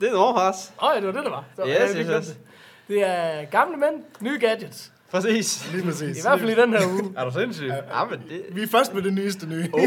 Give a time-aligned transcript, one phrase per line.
[0.00, 0.72] Det er en overpas.
[0.82, 1.44] Åh, ja, det var det, der var.
[1.56, 2.26] Så, Yes, jeg yes, yes.
[2.26, 2.36] det.
[2.88, 4.92] Det er gamle mænd, nye gadgets.
[5.10, 5.68] Præcis.
[5.72, 6.18] Lige præcis.
[6.18, 7.12] I hvert fald i den her uge.
[7.18, 7.66] Er du sindssyg?
[7.66, 8.42] Ja, men det...
[8.52, 9.68] Vi er først med det nyeste nye.
[9.72, 9.82] Oh,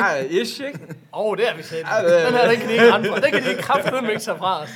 [0.00, 0.78] ja, ish, ikke?
[1.12, 1.76] Åh, oh, det er vi set.
[1.76, 3.20] Ja, det er- Den her, den kan de ikke rende fra.
[3.20, 4.68] Den kan de ikke kraftedeme ikke tage fra os.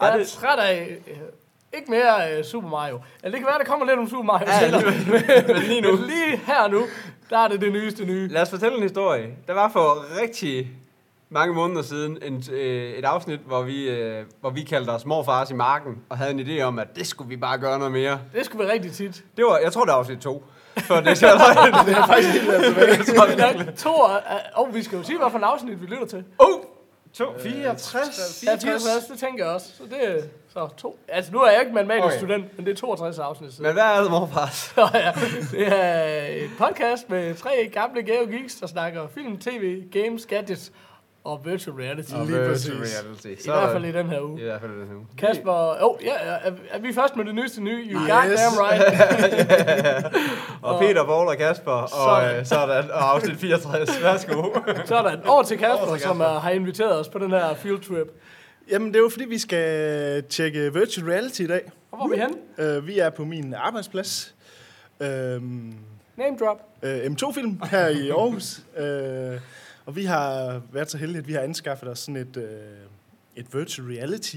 [0.00, 0.98] Jeg Ej, er det- træt af...
[1.08, 1.16] øh,
[1.78, 3.00] Ikke mere uh, Super Mario.
[3.24, 5.96] Eller det kan være, der kommer lidt om Super Mario Ja, lige- men lige nu.
[5.96, 6.86] Men lige her nu,
[7.30, 8.28] der er det det nyeste nye.
[8.28, 9.26] Lad os fortælle en historie.
[9.46, 10.68] Der var for rigtig
[11.30, 15.50] mange måneder siden en, øh, et afsnit, hvor vi, øh, hvor vi kaldte os morfars
[15.50, 18.20] i marken, og havde en idé om, at det skulle vi bare gøre noget mere.
[18.34, 19.24] Det skulle være rigtig tit.
[19.36, 20.44] Det var, jeg tror, det var afsnit to.
[20.78, 21.74] For det er så løgn.
[21.86, 22.88] Det er faktisk helt været tilbage.
[22.96, 23.92] Jeg tror, det er er to,
[24.54, 26.24] og vi skal jo sige, hvad for en afsnit vi lytter til.
[26.38, 26.60] Oh!
[27.14, 28.44] To, 64.
[28.46, 29.66] Ja, 64, det tænker jeg også.
[29.76, 30.98] Så det er så to.
[31.08, 32.16] Altså, nu er jeg ikke matematisk Okay.
[32.18, 33.52] student, men det er 62 afsnit.
[33.54, 33.62] Så.
[33.62, 34.72] Men hvad er det, morfars?
[34.74, 35.12] Så ja,
[35.50, 36.04] det er
[36.44, 40.72] et podcast med tre gamle gave geeks, der snakker film, tv, games, gadgets
[41.24, 42.12] og virtual reality.
[42.14, 42.70] Og lige præcis.
[42.72, 43.26] Reality.
[43.26, 44.40] I hvert fald i den her uge.
[44.40, 45.06] I hvert fald i den her uge.
[45.18, 47.86] Kasper, åh, oh, ja, er, er vi først med det nyeste nye?
[47.92, 48.10] You Yes.
[48.10, 48.84] goddamn right.
[50.62, 52.36] Og Peter, Paul og Kasper, og Sådan.
[52.40, 54.02] øh, sådan, og afsnit 64.
[54.02, 54.42] Værsgo.
[54.84, 56.24] Sådan, over til Kasper, Over til som Kasper.
[56.34, 58.06] er, har inviteret os på den her field trip.
[58.70, 61.70] Jamen, det er jo fordi, vi skal tjekke virtual reality i dag.
[61.92, 62.16] Og hvor er vi
[62.56, 62.78] henne?
[62.78, 64.34] Uh, vi er på min arbejdsplads.
[65.00, 65.74] Øhm,
[66.16, 66.56] Name drop.
[66.82, 68.58] uh, M2-film her i Aarhus.
[68.78, 68.82] Uh,
[69.86, 72.78] og vi har været så heldige, at vi har anskaffet os sådan et, øh,
[73.36, 74.36] et virtual reality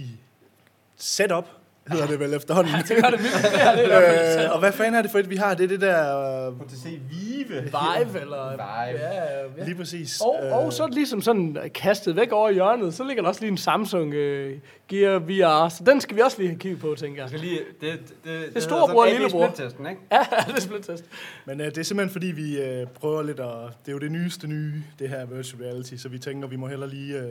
[0.96, 1.46] setup,
[1.88, 2.74] hedder det vel efterhånden.
[2.88, 3.36] Det gør det vildt.
[3.36, 5.54] Det det er Øh, og hvad fanden er det for et, vi har?
[5.54, 6.50] Det er det der...
[6.50, 7.62] Uh, til se Vive.
[7.62, 8.50] Vive, eller...
[8.52, 9.00] Vive.
[9.00, 9.64] Ja, ja.
[9.66, 10.22] lige præcis.
[10.22, 13.24] Og, øh, og så er det ligesom sådan kastet væk over i hjørnet, så ligger
[13.24, 14.52] der også lige en Samsung uh,
[14.88, 17.30] Gear VR, så den skal vi også lige have kigget på, tænker jeg.
[17.30, 19.48] skal lige, det, det, det, det storebror og lillebror.
[19.48, 20.02] testen ikke?
[20.12, 21.06] Ja, det er splittest.
[21.46, 23.48] Men uh, det er simpelthen fordi, vi uh, prøver lidt at...
[23.86, 26.68] Det er jo det nyeste nye, det her virtual reality, så vi tænker, vi må
[26.68, 27.26] heller lige uh,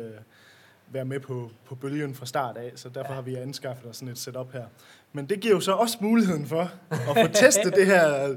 [0.90, 3.14] være med på, på bølgen fra start af, så derfor ja.
[3.14, 4.64] har vi anskaffet os sådan et setup her.
[5.12, 8.36] Men det giver jo så også muligheden for at få testet det her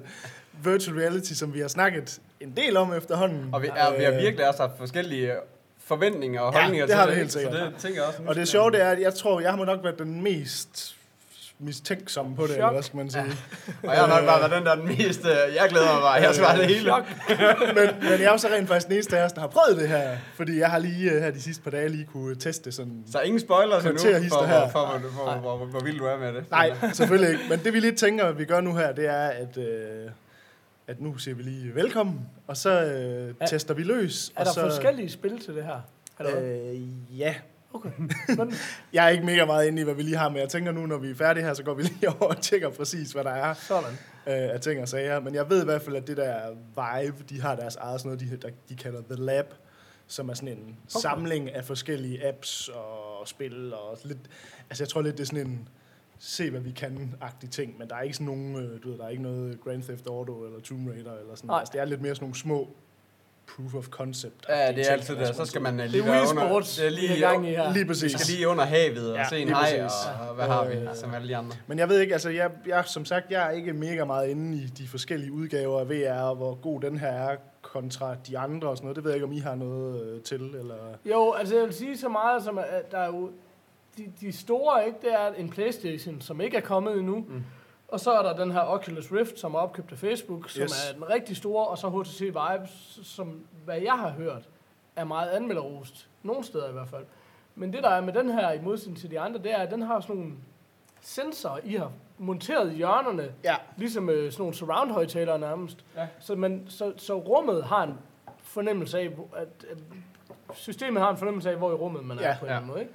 [0.64, 3.50] virtual reality, som vi har snakket en del om efterhånden.
[3.54, 5.34] Og vi, er, vi har Øh, virkelig også haft forskellige
[5.80, 7.18] forventninger og Ja, holdninger det til har vi det.
[7.18, 7.54] helt sikkert.
[7.54, 8.20] Så det tænker jeg også.
[8.28, 10.96] Og det sjove det er, at jeg tror, jeg har nok været den mest
[11.60, 12.58] mistænksomme på det, Chok.
[12.58, 13.24] eller hvad skal man sige.
[13.84, 15.20] Og jeg har nok bare været den der den mest...
[15.26, 16.12] øh, Jeg glæder mig bare.
[16.14, 16.92] Jeg skal det hele.
[17.78, 19.80] Men, men jeg er jo så rent faktisk den eneste af os, der har prøvet
[19.80, 20.18] det her.
[20.36, 23.04] Fordi jeg har lige øh, her de sidste par dage lige kunne teste sådan...
[23.12, 24.70] Så ingen spoilers endnu Karakterhister for, her.
[24.70, 26.52] for, for, for, for, hvor, hvor, hvor vild du er med det.
[26.52, 27.44] Nej, selvfølgelig ikke.
[27.50, 30.10] Men det vi lidt tænker, at vi gør nu her, det er, at, øh,
[30.88, 34.30] at nu siger vi lige velkommen, og så øh, Er- tester vi løs.
[34.36, 35.80] Er og der så, forskellige spil til det her?
[36.20, 36.42] Eller?
[36.74, 37.36] Øh, ja.
[37.76, 37.90] Okay.
[38.38, 38.54] Men,
[38.94, 40.86] Jeg er ikke mega meget inde i, hvad vi lige har, men jeg tænker nu,
[40.86, 43.32] når vi er færdige her, så går vi lige over og tjekker præcis, hvad der
[43.32, 43.92] er sådan.
[44.28, 45.20] øh, af ting og sager.
[45.20, 46.40] Men jeg ved i hvert fald, at det der
[46.76, 49.54] Vive, de har deres eget sådan noget, de, de kalder The Lab,
[50.08, 51.02] som er sådan en okay.
[51.02, 54.20] samling af forskellige apps og spil og lidt...
[54.70, 55.70] Altså jeg tror lidt, det er sådan en
[56.20, 59.06] se hvad vi kan-agtig ting, men der er ikke sådan nogen, øh, du ved, der
[59.06, 61.60] er ikke noget Grand Theft Auto eller Tomb Raider eller sådan noget.
[61.60, 62.76] Altså, det er lidt mere sådan nogle små
[63.56, 64.46] proof of concept.
[64.50, 65.36] Ja, det er altid det.
[65.36, 66.48] Så skal man øh, Det lige er være Wii under...
[66.50, 67.74] Sports, Det er vi lige, er i gang i her.
[67.74, 68.12] Lige Vi præcis.
[68.12, 69.80] skal lige under havet og Ja, se en præcis.
[70.20, 71.56] og, og hvad har vi, Øh, som alle de andre.
[71.68, 74.58] Men jeg ved ikke, altså jeg, jeg, som sagt, jeg er ikke mega meget inde
[74.58, 78.68] i de forskellige udgaver af VR, og hvor god den her er kontra de andre
[78.70, 78.96] og sådan noget.
[78.96, 80.76] Det ved jeg ikke, om I har noget øh, til, eller...
[81.06, 83.30] Jo, altså jeg vil sige så meget, som at der er jo...
[83.98, 87.16] De, de store, ikke, det er en Playstation, som ikke er kommet endnu.
[87.16, 87.44] Mm.
[87.88, 90.90] Og så er der den her Oculus Rift, som er opkøbt af Facebook, som Yes.
[90.90, 92.68] er den rigtig store, og så HTC Vive,
[93.04, 94.50] som, hvad jeg har hørt,
[94.96, 96.08] er meget anmelderost.
[96.24, 97.04] Nogle steder i hvert fald.
[97.56, 99.72] Men det, der er med den her, i modsætning til de andre, det er, at
[99.72, 100.32] den har sådan nogle
[101.02, 105.86] sensorer, I har monteret i hjørnerne, Ja, ligesom øh, sådan nogle surround-højtalere nærmest.
[105.98, 106.08] Ja.
[106.20, 107.94] Så, man, så, så rummet har en
[108.40, 109.78] fornemmelse af, at, at
[110.54, 112.60] systemet har en fornemmelse af, hvor i rummet man er Ja, på en ja.
[112.60, 112.80] måde.
[112.82, 112.94] Ikke?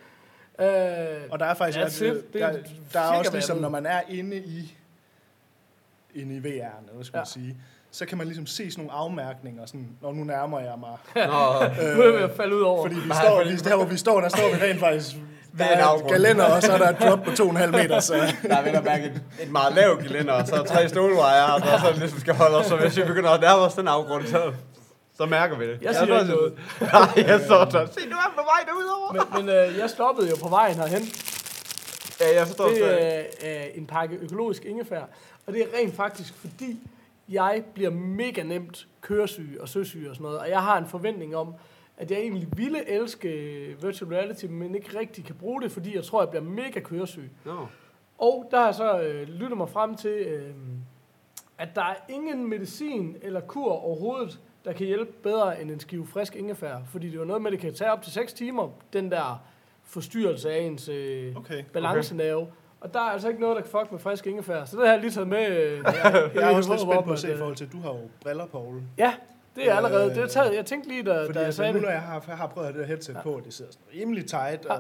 [1.23, 1.79] Øh, og der er faktisk...
[1.79, 2.63] That's at, der, er der
[2.93, 4.77] cirka, er også ligesom, når man er inde i,
[6.15, 7.21] inde i VR'en, eller hvad skal Ja.
[7.21, 7.57] man sige,
[7.93, 10.97] så kan man ligesom se sådan nogle afmærkninger, sådan, når nu nærmer jeg mig.
[11.31, 11.33] Nå,
[11.97, 12.83] nu er jeg ved at falde ud over.
[12.83, 15.17] Fordi vi Nej, står, vi, der hvor vi står, der står vi rent faktisk
[15.53, 18.01] Ved der en er et galænder, og så er der et drop på 2,5 meter,
[18.01, 18.15] så...
[18.43, 21.43] der er vel at mærke et, et meget lavt gelænder, og så er tre stolvejer,
[21.43, 23.89] og der så ligesom skal holde os, så hvis vi begynder at nærme os den
[23.89, 24.53] afgrund, så,
[25.17, 25.79] så mærker vi det.
[25.83, 26.53] Jeg siger ikke noget.
[26.81, 27.87] Nej, jeg står der.
[27.87, 29.13] Se, du er på vej derudover.
[29.13, 31.03] Men, men øh, jeg stoppede jo på vejen herhen.
[32.21, 33.03] Ja, jeg forstår Det det.
[33.41, 35.03] er øh, en pakke økologisk ingefær,
[35.47, 36.79] og det er rent faktisk fordi,
[37.29, 41.37] jeg bliver mega nemt køresyg og søsyg og sådan noget, og jeg har en forventning
[41.37, 41.55] om,
[41.97, 43.29] at jeg egentlig ville elske
[43.83, 47.31] virtual reality, men ikke rigtig kan bruge det, fordi jeg tror, jeg bliver mega køresyg.
[47.45, 47.67] Nå.
[48.19, 50.55] Og der har jeg så øh, lyttet mig frem til, øh,
[51.59, 56.07] at der er ingen medicin eller kur overhovedet, der kan hjælpe bedre end en skive
[56.07, 56.77] frisk ingefær.
[56.87, 59.43] Fordi det er noget med, at det kan tage op til 6 timer, den der
[59.85, 61.65] forstyrrelse af ens øh, Okay.
[61.73, 62.47] balancenave.
[62.81, 64.65] Og der er altså ikke noget, der kan fuck med frisk ingefær.
[64.65, 65.47] Så det har jeg lige taget med.
[65.49, 65.79] Øh,
[66.35, 67.89] Jeg er også lidt spændt på at, se i øh, forhold til, at du har
[67.91, 68.83] jo briller, Paul.
[68.99, 69.15] Ja,
[69.57, 70.11] det er allerede.
[70.11, 70.55] Øh, Det er taget.
[70.57, 71.85] Jeg tænkte lige, da, Fordi da jeg altså, sagde nu det.
[71.85, 73.71] når jeg har, jeg har prøvet at have det her headset på, og det sidder
[73.73, 74.77] sådan rimelig tight, og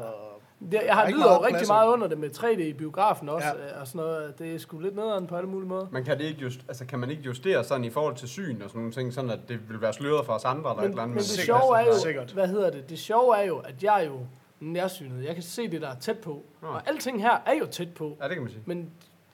[0.61, 2.31] Det, jeg Der er har ikke lyder meget rigtig plads, meget og- under det med
[2.38, 3.75] 3D i biografen også, Ja.
[3.75, 3.81] ja.
[3.81, 4.38] og sådan noget.
[4.38, 5.87] Det er sgu lidt nederen på alle mulige måder.
[5.91, 8.62] Man kan, det ikke just, altså, kan man ikke justere sådan i forhold til syn
[8.62, 10.76] og sådan nogle ting, sådan at det vil være sløret for os andre, eller et
[10.82, 11.14] Men, eller andet?
[11.14, 12.31] men det sikkert, sjove er jo, sikkert.
[12.32, 12.91] hvad hedder det?
[12.91, 14.19] Det sjove er jo, at jeg jo
[14.61, 15.25] nærsynet.
[15.25, 16.45] Jeg kan se det, der er tæt på.
[16.62, 16.69] Nå.
[16.69, 18.17] Og alting her er jo tæt på.
[18.21, 18.62] Ja, det kan man sige.
[18.67, 18.91] Men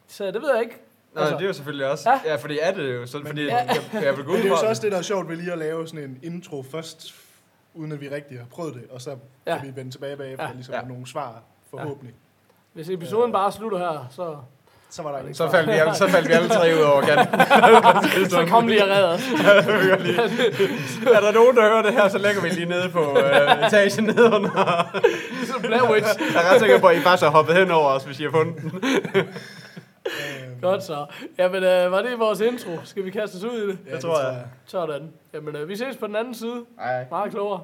[0.07, 0.77] så det ved jeg ikke.
[1.15, 2.11] Nej, Altså- det er jo selvfølgelig også.
[2.11, 2.21] Ja.
[2.25, 3.57] Ja, ja fordi er det jo sådan, fordi Ja.
[3.57, 5.29] jeg, jeg vil gå Men ud det er jo så også det, der er sjovt
[5.29, 7.15] ved lige at lave sådan en intro først,
[7.75, 9.59] uden at vi rigtig har prøvet det, og så Ja.
[9.59, 10.49] kan vi vende tilbage bagefter, Ja.
[10.51, 10.55] ja.
[10.55, 10.83] ligesom Ja.
[10.83, 12.15] nogle svar, forhåbentlig.
[12.73, 14.37] Hvis episoden bare slutter her, så,
[14.91, 17.01] Så var der ikke Så faldt vi, alle- så faldt vi alle tre ud over
[17.03, 17.41] kanten.
[18.31, 19.21] så kom lige og red os.
[21.17, 24.05] er der nogen, der hører det her, så lægger vi lige nede på øh, etagen
[24.05, 24.87] nedenunder.
[25.47, 26.09] Så Blair Witch.
[26.35, 28.23] Jeg er ret sikker på, at I faktisk har hoppet hen over os, hvis I
[28.23, 28.83] har fundet den.
[30.63, 31.07] Godt så.
[31.39, 32.71] Jamen, øh, var det vores intro?
[32.85, 33.79] Skal vi kaste os ud i det?
[33.89, 34.37] Ja, det tror jeg.
[34.67, 35.11] Sådan.
[35.35, 36.65] Jamen, øh, vi ses på den anden side.
[36.79, 37.05] Nej.
[37.11, 37.61] Meget klogere.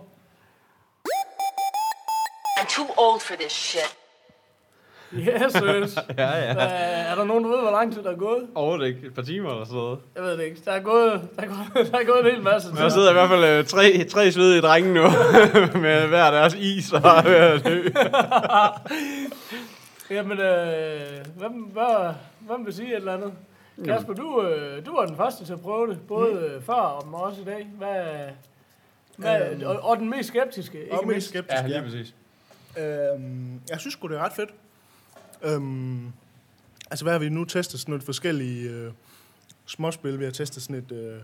[2.59, 3.97] I'm too old for this shit.
[5.19, 5.99] Yes, yes.
[6.19, 6.51] Ja, ja.
[6.51, 8.47] Øh, er der nogen, der ved, hvor lang tid der er gået?
[8.55, 9.07] Overhovedet ikke.
[9.07, 9.99] Et par timer eller sådan noget.
[10.15, 10.61] Jeg ved det ikke.
[10.65, 12.77] Der er gået, der er gået, der er gået en hel masse tid.
[12.77, 15.03] Der sidder i hvert fald øh, tre, tre svedige drenge nu,
[15.85, 17.83] med hver deres is og er at dø.
[20.11, 21.01] Jamen, øh,
[21.37, 23.33] hvem, hvad, hvem vil sige et eller andet?
[23.85, 26.63] Kasper, du, øh, du var den første til at prøve det, både mm.
[26.67, 27.67] før og også i dag.
[27.79, 28.03] Hvad,
[29.17, 29.63] hvad, Øhm.
[29.67, 31.29] og, og den mest skeptiske, ikke Og mest mindst.
[31.29, 31.67] skeptisk, Ja, ja.
[31.69, 32.15] lige præcis.
[32.79, 34.51] Øhm, jeg synes sgu, det er ret fedt.
[35.45, 36.13] Øhm,
[36.91, 37.81] altså, hvad har vi nu testet?
[37.81, 38.93] Sådan nogle forskellige øh,
[39.67, 40.19] småspil.
[40.19, 41.19] Vi har testet sådan et øh,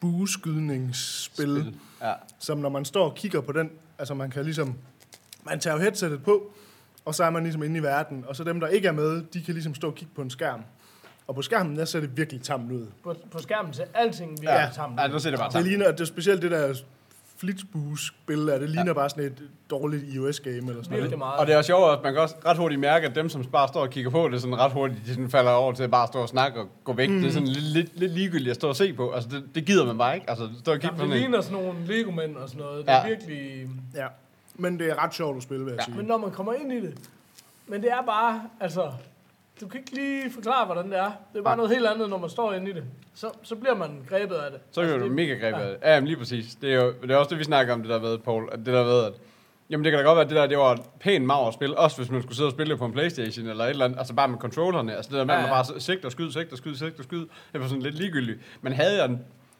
[0.00, 1.74] bueskydningsspil, Spil.
[2.02, 2.12] Ja.
[2.38, 4.74] som når man står og kigger på den, altså man kan ligesom,
[5.46, 6.52] man tager jo headsettet på,
[7.04, 9.22] og så er man ligesom inde i verden, og så dem, der ikke er med,
[9.34, 10.60] de kan ligesom stå og kigge på en skærm.
[11.26, 12.86] Og på skærmen, der ser det virkelig tamt ud.
[13.02, 14.60] På, på skærmen ser alting virkelig Ja.
[14.60, 14.72] ja.
[14.72, 14.98] sammen.
[14.98, 15.68] ja, nu ser det bare Det sammen.
[15.68, 16.74] ligner, det er specielt det der
[17.40, 18.92] Flitsbus-spil der, det ligner ja.
[18.92, 21.18] bare sådan et dårligt iOS-game eller sådan noget.
[21.18, 21.40] Meget.
[21.40, 23.44] Og det er også sjovt, at man kan også ret hurtigt mærke, at dem, som
[23.44, 25.90] bare står og kigger på det, sådan ret hurtigt, de sådan falder over til at
[25.90, 27.10] bare stå og snakke og gå væk.
[27.10, 27.18] Mm.
[27.20, 29.10] Det er sådan lidt, lidt, lidt ligegyldigt at stå og se på.
[29.10, 30.30] Altså, det, det gider man bare ikke.
[30.30, 31.18] Altså, stå og kigge på det sådan en.
[31.22, 32.86] ligner sådan nogle Lego-mænd og sådan noget.
[32.86, 32.98] Det Ja.
[33.02, 33.68] er virkelig...
[33.94, 34.06] Ja.
[34.54, 35.84] Men det er ret sjovt at spille, vil jeg Ja.
[35.84, 35.96] sige.
[35.96, 36.94] Men når man kommer ind i det,
[37.66, 38.90] men det er bare, altså,
[39.60, 41.04] du kan ikke lige forklare, hvordan det er.
[41.32, 41.56] Det er bare Nej.
[41.56, 42.84] noget helt andet, når man står inde i det.
[43.14, 44.60] Så, så bliver man grebet af det.
[44.70, 45.76] Så er Altså, du det- mega grebet af det.
[45.82, 46.54] Ja, jamen, lige præcis.
[46.54, 48.48] Det er jo det er også det, vi snakker om, det der ved, Paul.
[48.52, 49.12] At det der ved, at
[49.70, 51.76] Jamen det kan da godt være, at det der det var et pænt maver spil,
[51.76, 53.98] også hvis man skulle sidde og spille det på en Playstation eller et eller andet,
[53.98, 55.62] altså bare med controllerne, altså det der med, Ja, at man ja.
[55.62, 58.38] bare sigter, skyd, sigter, skyd, sigter, skyd, det var sådan lidt ligegyldigt.
[58.62, 59.18] Men havde jeg en,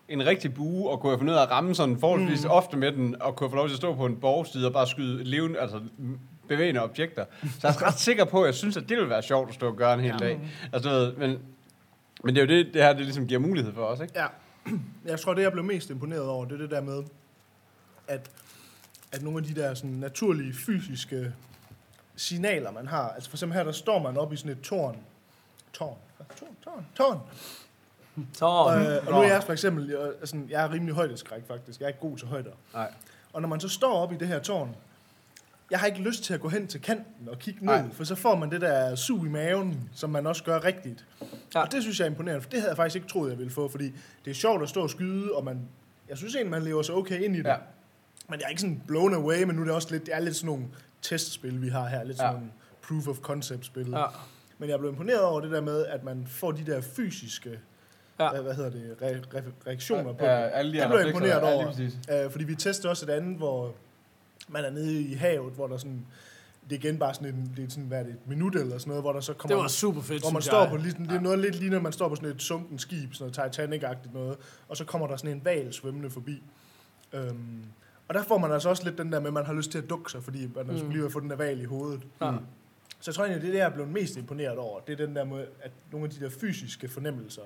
[0.09, 2.51] en rigtig bue, og kunne jeg finde ud af at ramme sådan forholdsvis mm.
[2.51, 4.87] ofte med den, og kunne få lov til at stå på en borgside og bare
[4.87, 5.81] skyde levende, altså
[6.51, 9.23] bevægende objekter, så jeg er ret sikker på, at jeg synes, at det ville være
[9.23, 10.41] sjovt at stå og gøre en hel dag.
[10.73, 11.39] Altså, ved, men,
[12.25, 14.13] men det er jo det, det her, det ligesom giver mulighed for os, ikke?
[14.17, 14.27] Ja.
[15.05, 17.03] Jeg tror, det jeg blev mest imponeret over, det er det der med,
[18.09, 18.31] at,
[19.13, 21.33] at nogle af de der sådan, naturlige fysiske
[22.17, 23.09] signaler, man har.
[23.09, 24.97] Altså for eksempel her, der står man op i sådan et tårn.
[25.73, 25.97] Tårn?
[26.39, 26.57] Tårn?
[26.65, 26.85] Tårn?
[26.95, 27.21] Tårn?
[28.41, 31.47] Og, øh, og nu er jeg for eksempel, jeg, er sådan, jeg er rimelig højdeskræk
[31.47, 31.81] faktisk.
[31.81, 32.53] Jeg er ikke god til højder.
[32.75, 32.93] Nej.
[33.33, 34.77] Og når man så står op i det her tårn,
[35.71, 37.91] jeg har ikke lyst til at gå hen til kanten og kigge ned, Nej.
[37.93, 41.07] for så får man det der sug i maven, som man også gør rigtigt.
[41.21, 41.27] Ja.
[41.55, 41.61] Ja.
[41.61, 43.53] Og det synes jeg er imponerende, for det havde jeg faktisk ikke troet, jeg ville
[43.53, 43.93] få, fordi
[44.25, 45.61] det er sjovt at stå og skyde, og man,
[46.09, 47.47] jeg synes egentlig, man lever så okay ind i det.
[47.49, 47.57] Ja.
[48.29, 50.21] Men jeg er ikke sådan blown away, men nu er det også lidt, det er
[50.21, 50.65] lidt sådan nogle
[51.03, 52.39] testspil, vi har her, lidt sådan Ja.
[52.39, 52.53] nogle
[52.89, 53.89] proof of concept spil.
[53.91, 54.05] ja.
[54.59, 57.51] Men jeg blev imponeret over det der med, at man får de der fysiske,
[58.19, 58.25] Ja.
[58.25, 58.31] ja.
[58.31, 60.51] hvad, hvad hedder det, re, re, reaktioner på Ja, det.
[60.55, 62.25] alle de det blev jeg imponeret ja, over.
[62.25, 63.75] Øh, fordi vi testede også et andet, hvor
[64.51, 66.07] man er nede i havet, hvor der sådan,
[66.71, 68.79] det er igen bare sådan en, det er sådan, hvad er det, et minut eller
[68.79, 70.71] sådan noget, hvor der så kommer, Det var super fedt, hvor man står jeg.
[70.71, 73.15] på, lidt, det er noget lidt ligner, at man står på sådan et sunken skib,
[73.15, 74.37] sådan noget Titanic-agtigt noget,
[74.69, 76.43] og så kommer der sådan en val svømmende forbi.
[77.13, 77.65] Øhm,
[78.09, 79.79] og der får man altså også lidt den der med, at man har lyst til
[79.79, 80.77] at dukke sig, fordi man mm.
[80.77, 82.03] skulle lige have fået den der val i hovedet.
[82.21, 82.33] Ja.
[83.01, 84.81] Så jeg tror egentlig, det er det, jeg er blevet mest imponeret over.
[84.81, 87.43] Det er den der med, at nogle af de der fysiske fornemmelser,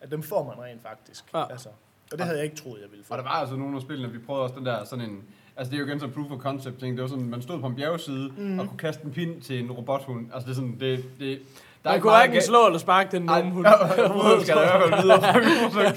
[0.00, 1.24] at dem får man rent faktisk.
[1.34, 1.50] Ja.
[1.50, 1.68] Altså,
[2.12, 3.14] og det havde jeg ikke troet, jeg ville få.
[3.14, 5.24] Og der var altså nogle af spillene, vi prøvede også den der sådan en,
[5.56, 6.96] Altså, det er jo igen sådan proof of concept ting.
[6.96, 8.58] Det var sådan, man stod på en bjergside mm.
[8.58, 10.26] og kunne kaste en pind til en robothund.
[10.34, 11.04] Altså, det er sådan, det...
[11.18, 11.38] det
[11.84, 13.66] der Man kunne hverken slå eller sparke den dumme hund.
[13.98, 15.92] overhovedet skal der i hvert fald videre.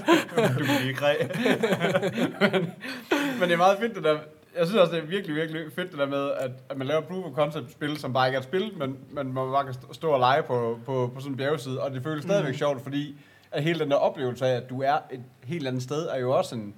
[0.59, 1.13] Du kan kræ.
[2.41, 2.71] men,
[3.39, 4.17] men det er meget fedt, det der...
[4.57, 7.01] Jeg synes også, det er virkelig, virkelig fedt det der med, at, at man laver
[7.01, 9.73] proof of concept spil, som bare ikke er et spil, men, men man bare kan
[9.91, 13.15] stå- og lege på, på, på sådan en bjergside, og det føles stadigvæk sjovt, fordi
[13.51, 16.31] at hele den der oplevelse af, at du er et helt andet sted, er jo
[16.31, 16.73] også en,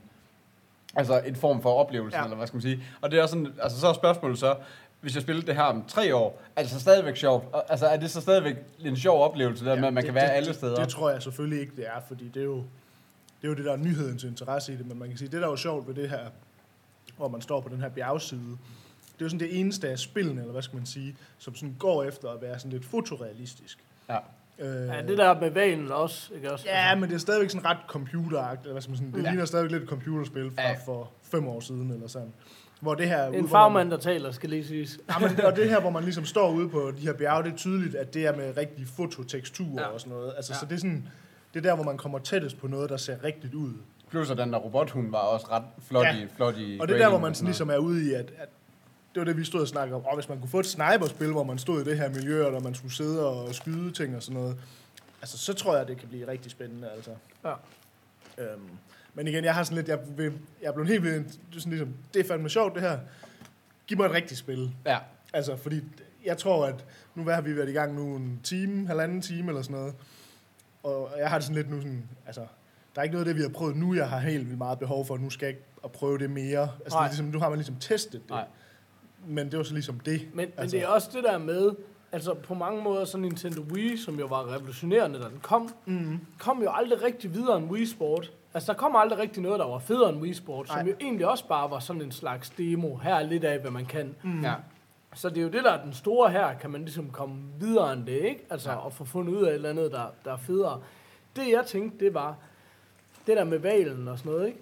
[0.96, 2.24] altså en form for oplevelse, ja.
[2.24, 2.84] Eller hvad skal man sige.
[3.02, 4.56] Og det er sådan, altså så er spørgsmålet så,
[5.02, 7.46] hvis jeg spillede det her om tre år, er det så stadigvæk sjovt?
[7.70, 10.16] Altså er det så stadigvæk en sjov oplevelse, der ja, med, at man det, kan
[10.16, 10.76] være det, alle det, steder?
[10.76, 12.58] Det, tror jeg selvfølgelig ikke, det er, fordi det er jo
[13.42, 15.42] det, er jo det der er nyhedens interesse i det, men man kan sige, det
[15.42, 16.30] der er jo sjovt ved det her,
[17.18, 18.58] hvor man står på den her bjergside,
[19.14, 21.76] det er jo sådan det eneste af spillene, eller hvad skal man sige, som sådan
[21.80, 23.78] går efter at være sådan lidt fotorealistisk.
[24.10, 24.18] Ja.
[24.62, 26.66] Øh, Ja, det der med valen også, ikke også?
[26.68, 29.30] Ja, men det er stadigvæk sådan ret computeragt, eller hvad skal man sige, det Ja.
[29.30, 30.76] ligner stadigvæk lidt et computerspil fra Ja.
[30.86, 32.34] for fem år siden, eller sådan.
[32.82, 33.18] Hvor det her...
[33.18, 35.00] er En hvor fagmand, der taler, skal lige siges.
[35.10, 37.52] Ja, men, og det her, hvor man ligesom står ude på de her bjerge, det
[37.54, 39.88] er tydeligt, at det er med rigtig fototeksturer Ja.
[39.88, 40.34] og sådan noget.
[40.36, 40.60] Altså, Ja.
[40.60, 41.08] så det er sådan,
[41.54, 43.74] det er der, hvor man kommer tættest på noget, der ser rigtigt ud.
[44.10, 46.16] Plus at den der robothund var også ret flot Ja.
[46.16, 48.32] i, flot i Og det er der, hvor man sådan ligesom er ude i, at,
[48.38, 48.50] at
[49.14, 50.06] det var det, vi stod og snakkede om.
[50.06, 52.52] Og hvis man kunne få et sniperspil, hvor man stod i det her miljø, og
[52.52, 54.58] der man skulle sidde og skyde ting og sådan noget,
[55.22, 57.12] altså, så tror jeg, det kan blive rigtig spændende, altså.
[57.46, 57.54] Ja.
[58.38, 58.70] Øhm,
[59.14, 61.60] men igen, jeg har sådan lidt, jeg, vil, jeg er blevet helt vildt, det er
[61.60, 63.00] sådan ligesom, det er fandme sjovt, det her.
[63.88, 64.72] Giv mig et rigtigt spil.
[64.86, 64.98] Ja.
[65.34, 65.82] Altså, fordi
[66.26, 69.48] jeg tror, at nu hvad har vi været i gang nu en time, halvanden time
[69.48, 69.94] eller sådan noget.
[70.84, 72.42] Og jeg har det sådan lidt nu sådan, altså,
[72.96, 74.80] der er ikke noget af det, vi har prøvet nu, jeg har helt vildt meget
[74.80, 76.70] behov for, nu skal jeg ikke at prøve det mere.
[76.84, 77.08] Altså, Nej.
[77.08, 78.30] ligesom, nu har man ligesom testet det.
[78.30, 78.46] Nej.
[79.28, 80.22] Men det var så ligesom det.
[80.22, 81.72] Men, men altså, det er også det der med,
[82.12, 86.20] altså på mange måder, så Nintendo Wii, som jo var revolutionerende, da den kom, mm,
[86.40, 88.32] kom jo aldrig rigtig videre end Wii Sport.
[88.54, 90.88] Altså, der kom aldrig rigtig noget, der var federe end Wii Sport, som Nej.
[90.88, 92.96] jo egentlig også bare var sådan en slags demo.
[92.98, 94.16] Her er lidt af, hvad man kan.
[94.24, 94.42] mm.
[94.42, 94.54] Ja.
[95.16, 97.94] Så det er jo det, der er den store her, kan man ligesom komme videre
[97.94, 98.46] end det, ikke?
[98.50, 98.76] Altså, Ja.
[98.80, 98.86] ja.
[98.88, 100.82] at få fundet ud af et eller andet, der, der er federe.
[101.36, 102.36] Det, jeg tænkte, det var,
[103.28, 104.60] det der med valen og sådan noget, ikke?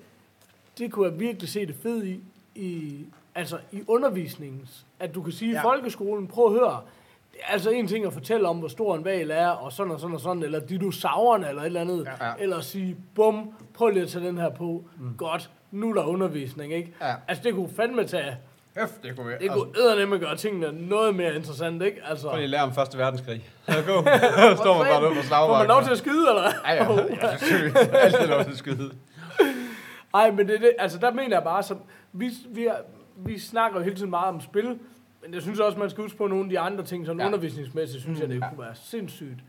[0.77, 2.19] Det kunne jeg virkelig se det fede i,
[2.55, 2.99] i
[3.35, 4.67] altså i undervisningen.
[4.99, 5.55] At du kan sige ja.
[5.55, 5.63] i Ja.
[5.63, 6.81] folkeskolen, prøv at høre,
[7.31, 9.91] det er altså en ting at fortælle om, hvor stor en val er, og sådan
[9.93, 12.07] og sådan og sådan, eller dinosaurerne, eller et eller andet.
[12.19, 12.25] Ja.
[12.27, 12.33] Ja.
[12.39, 14.83] Eller sige, bum, prøv lige at tage den her på.
[14.99, 15.13] Mm.
[15.17, 16.93] Godt, nu er der undervisning, ikke?
[17.01, 17.13] Ja.
[17.27, 18.37] Altså, det kunne fandme tage
[18.77, 19.33] Hæft, det kunne vi.
[19.41, 22.01] det kunne eddernemme gøre tingene noget mere interessant, ikke?
[22.09, 23.49] Altså, Prøv lige at lære om Første Verdenskrig.
[23.67, 24.01] Lad gå.
[24.63, 25.57] Står man bare ude på Får slagmarken.
[25.57, 26.51] man lov til at skyde, eller hvad?
[26.65, 27.27] Ja, ja.
[27.31, 27.93] ja selvfølgelig.
[27.93, 28.91] Altid lov til at skyde.
[30.13, 31.75] Ej, men det, det, altså der mener jeg bare, så
[32.13, 32.73] vi, vi, er,
[33.25, 34.79] vi snakker jo hele tiden meget om spil,
[35.23, 37.23] men jeg synes også, man skal huske på nogle af de andre ting, sådan Ja.
[37.23, 37.27] ja.
[37.29, 39.39] undervisningsmæssigt, synes jeg, det kunne være sindssygt.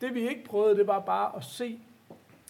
[0.00, 1.78] Det vi ikke prøvede, det var bare at se,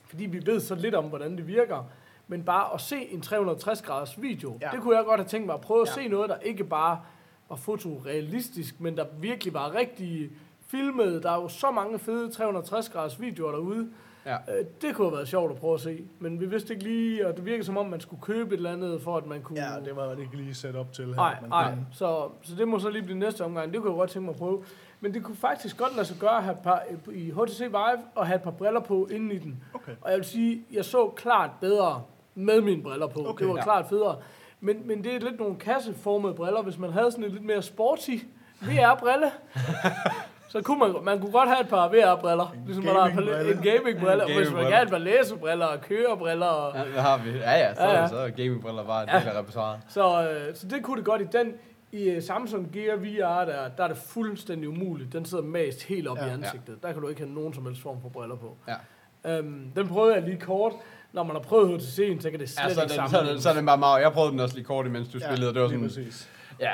[0.07, 1.85] fordi vi ved så lidt om, hvordan det virker,
[2.29, 4.59] men bare at se en 360-graders video.
[4.61, 4.67] Ja.
[4.67, 4.73] Ja.
[4.77, 6.03] Det kunne jeg godt have tænkt mig at prøve at Ja.
[6.03, 7.01] se noget, der ikke bare
[7.49, 10.31] var fotorealistisk, men der virkelig var rigtig
[10.67, 11.23] filmet.
[11.23, 13.91] Der er jo så mange fede 360-graders videoer derude.
[14.27, 14.35] Ja.
[14.35, 17.27] Øh, Det kunne have været sjovt at prøve at se, men vi vidste ikke lige,
[17.29, 19.61] og det virkede som om, man skulle købe et eller andet, for at man kunne...
[19.61, 21.15] Ja, det var det ikke lige sat op til her.
[21.15, 21.75] Nej, nej.
[21.93, 23.73] Så, så det må så lige blive næste omgang.
[23.73, 24.65] Det kunne jeg godt tænke mig at prøve.
[25.01, 27.99] Men det kunne faktisk godt lade sig gøre at have et par, i HTC Vive
[28.15, 29.65] og have et par briller på inden i den.
[29.75, 29.93] Okay.
[30.01, 32.03] Og jeg vil sige, jeg så klart bedre
[32.35, 33.27] med mine briller på.
[33.29, 33.45] Okay.
[33.45, 33.63] det var Ja.
[33.65, 34.17] klart federe.
[34.61, 36.63] Men, men det er lidt nogle kasseformede briller.
[36.63, 38.11] Hvis man havde sådan et lidt mere sporty
[38.61, 39.31] VR-brille,
[40.53, 42.55] så kunne man, man kunne godt have et par VR-briller.
[42.67, 44.23] Ligesom man har en gaming-brille.
[44.25, 44.63] Og hvis man gamingbrille.
[44.69, 47.31] kan have et par læsebriller og kørebriller og Ja, hvad har vi?
[47.31, 48.01] Ja, ja, så, Ja, ja, ja.
[48.03, 48.09] ja.
[48.09, 49.19] så er gamingbriller bare en Ja.
[49.21, 49.81] del af repertoireet.
[49.89, 51.53] Så, øh, så det kunne det godt i den.
[51.93, 55.13] I uh, Samsung Gear VR, der, der er det fuldstændig umuligt.
[55.13, 56.31] Den sidder mast helt op ja, Ja.
[56.31, 56.83] i ansigtet.
[56.83, 58.57] Der kan du ikke have nogen som helst form for briller på.
[58.69, 59.37] Ja.
[59.39, 60.73] Øhm, den prøvede jeg lige kort.
[61.13, 63.25] Når man har prøvet HTC'en, så kan det slet Ja, så ikke den, så, er
[63.25, 64.03] den, så er den bare meget.
[64.03, 66.05] Jeg prøvede den også lige kort, imens du spillede, og det var lige sådan...
[66.07, 66.29] præcis.
[66.61, 66.71] Ja,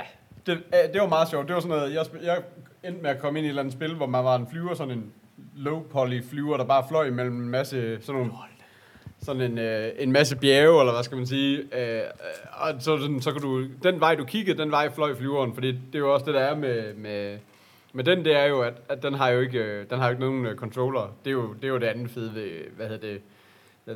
[0.46, 1.46] det, øh, det var meget sjovt.
[1.48, 2.42] Det var sådan noget, jeg, jeg
[2.88, 4.74] endte med at komme ind i et eller andet spil, hvor man var en flyver,
[4.74, 5.12] sådan en
[5.56, 8.32] low poly flyver, der bare fløj mellem en masse, sådan nogle,
[9.22, 11.58] sådan en, øh, en masse bjerge, eller hvad skal man sige.
[11.58, 12.02] Øh,
[12.52, 15.72] og så, sådan, så kunne du, den vej du kiggede, den vej fløj flyveren, fordi
[15.72, 17.38] det er jo også det, der er med, med,
[17.92, 20.10] med den, det er jo, at, at den har jo ikke, øh, den har jo
[20.10, 21.16] ikke nogen øh, controller.
[21.24, 23.20] Det er, jo, det er jo det andet fede ved, hvad hedder det,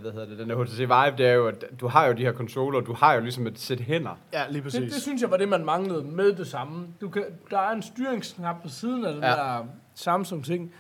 [0.01, 2.23] hvad hedder det, den der HTC Vive, det er jo, at du har jo de
[2.23, 4.19] her controller, du har jo ligesom et sæt hænder.
[4.33, 4.81] Ja, lige præcis.
[4.81, 6.87] Det, det synes jeg var det, man manglede med det samme.
[7.01, 9.31] Du kan, der er en styringsknap på siden af den ja.
[9.31, 10.73] der Samsung-ting.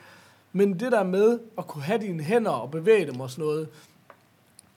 [0.53, 3.69] Men det der med at kunne have dine hænder og bevæge dem og sådan noget,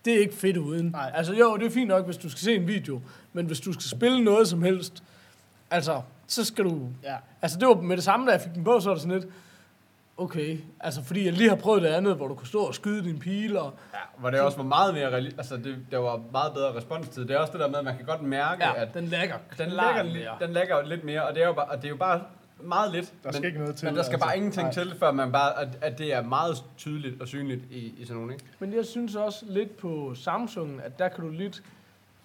[0.05, 0.85] det er ikke fedt uden.
[0.87, 1.11] Nej.
[1.13, 3.01] Altså jo, det er fint nok, hvis du skal se en video,
[3.33, 5.03] men hvis du skal spille noget som helst,
[5.71, 6.89] altså, så skal du...
[7.03, 7.15] Ja.
[7.41, 9.19] Altså det var med det samme, da jeg fik den på, så var det sådan
[9.19, 9.33] lidt,
[10.17, 10.57] okay.
[10.79, 13.19] Altså, fordi jeg lige har prøvet det andet, hvor du kunne stå og skyde din
[13.19, 16.53] pile, og Ja, hvor det også var meget mere reali- altså det, der var meget
[16.53, 17.25] bedre responstid.
[17.25, 19.35] Det er også det der med, at man kan godt mærke, ja, at den lægger.
[19.57, 20.31] den lægger, mere.
[20.41, 22.21] den lægger lidt mere, og det er jo bare, og det er jo bare
[22.59, 23.13] meget lidt.
[23.23, 24.25] Der skal men, ikke noget til, Men der skal altså.
[24.27, 24.73] bare ingenting Nej.
[24.73, 28.15] til, før man bare, at, at det er meget tydeligt og synligt i, i sådan
[28.17, 28.45] nogle, ikke?
[28.59, 31.63] Men jeg synes også lidt på Samsung, at der kan du lidt...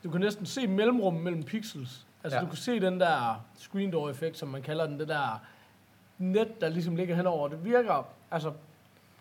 [0.05, 2.07] Du kan næsten se mellemrummet mellem pixels.
[2.25, 2.45] Altså, ja.
[2.45, 5.41] du kan se den der screen door effekt, som man kalder den, det der
[6.21, 7.49] net, der ligesom ligger henover.
[7.49, 8.53] Det virker altså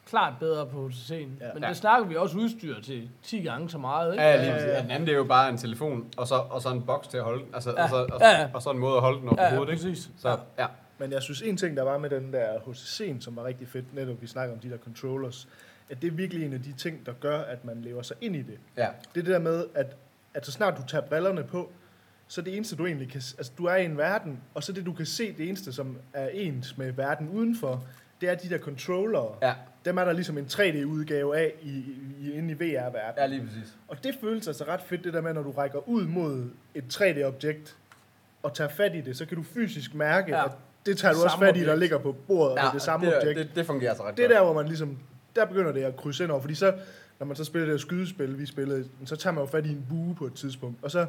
[0.05, 1.13] klart bedre på HTC'en.
[1.13, 1.17] Ja.
[1.47, 1.53] Ja.
[1.53, 1.69] Men Ja.
[1.69, 4.23] det snakker vi også udstyr til 10 gange så meget, ikke?
[4.23, 4.67] Ja, lige præcis.
[4.67, 7.07] Ja, den anden det er jo bare en telefon, og så, og så en boks
[7.07, 7.53] til at holde den.
[7.55, 7.83] Altså, Ja.
[7.83, 8.49] og, så, og, Ja, ja.
[8.53, 9.83] og så en måde at holde den op på ja, ja hovedet, ikke?
[9.83, 10.09] præcis.
[10.17, 10.65] Så, ja.
[10.97, 13.95] Men jeg synes, en ting, der var med den der HTC'en, som var rigtig fedt,
[13.95, 15.47] netop vi snakker om de der controllers,
[15.89, 18.35] at det er virkelig en af de ting, der gør, at man lever sig ind
[18.35, 18.59] i det.
[18.77, 18.87] ja.
[19.15, 19.95] Det er det der med, at,
[20.33, 21.71] at så snart du tager brillerne på,
[22.31, 23.21] så det eneste, du egentlig kan...
[23.37, 25.97] Altså, du er i en verden, og så det, du kan se, det eneste, som
[26.13, 27.83] er ens med verden udenfor,
[28.21, 29.35] det er de der controllere.
[29.41, 29.53] Ja,
[29.85, 31.83] Dem er der ligesom en 3D-udgave af i,
[32.21, 33.13] i, inde i VR-verdenen.
[33.17, 33.73] ja, lige præcis.
[33.87, 36.83] Og det føles altså ret fedt, det der med, når du rækker ud mod et
[37.01, 37.75] 3D-objekt
[38.43, 40.45] og tager fat i det, så kan du fysisk mærke, ja.
[40.45, 40.51] At
[40.85, 41.79] det tager du også Samme fat i, der objekt.
[41.79, 43.39] ligger på bordet ja, med det samme det, objekt.
[43.39, 44.31] Det, det fungerer så ret Det godt.
[44.37, 44.97] der, hvor man ligesom,
[45.35, 46.73] der begynder det at krydse ind over, fordi så,
[47.19, 49.69] når man så spiller det her skydespil, vi spillede, så tager man jo fat i
[49.69, 51.05] en bue på et tidspunkt, og så,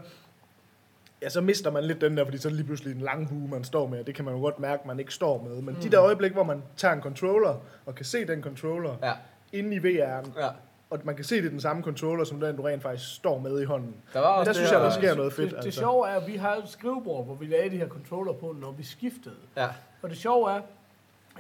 [1.23, 3.29] ja, så mister man lidt den der, fordi så er det lige pludselig en lang
[3.29, 5.63] bue, man står med, og det kan man jo godt mærke, man ikke står med.
[5.63, 5.81] Men mm.
[5.81, 7.55] de der øjeblik, hvor man tager en controller,
[7.87, 9.13] og kan se den controller Ja,
[9.53, 10.49] inde i VR'en, ja.
[10.91, 13.39] og man kan se, det er den samme controller, som den, du rent faktisk står
[13.39, 13.95] med i hånden.
[14.13, 15.51] Der var også Der det synes jeg, der sker noget fedt.
[15.51, 15.81] Det, det altså.
[15.81, 18.71] sjove er, at vi har et skrivebord, hvor vi lagde de her controller på, når
[18.73, 19.35] vi skiftede.
[19.57, 19.69] Ja,
[20.03, 20.61] Og det sjove er,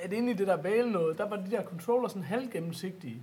[0.03, 3.23] at inde i det der bale noget, der var de der controller sådan halvgennemsigtige.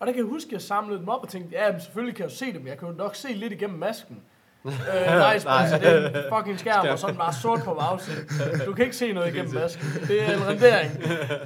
[0.00, 2.16] Og der kan jeg huske, at jeg samlede dem op og tænkte, ja, men selvfølgelig
[2.16, 2.66] kan jeg jo se dem.
[2.66, 4.22] Jeg kan jo nok se lidt igennem masken.
[4.64, 4.72] Øh,
[5.06, 8.60] nej, Spencer, det er en fucking skærm, og sådan bare sort på bagsiden.
[8.66, 9.86] Du kan ikke se noget igennem masken.
[10.08, 10.90] Det er en rendering.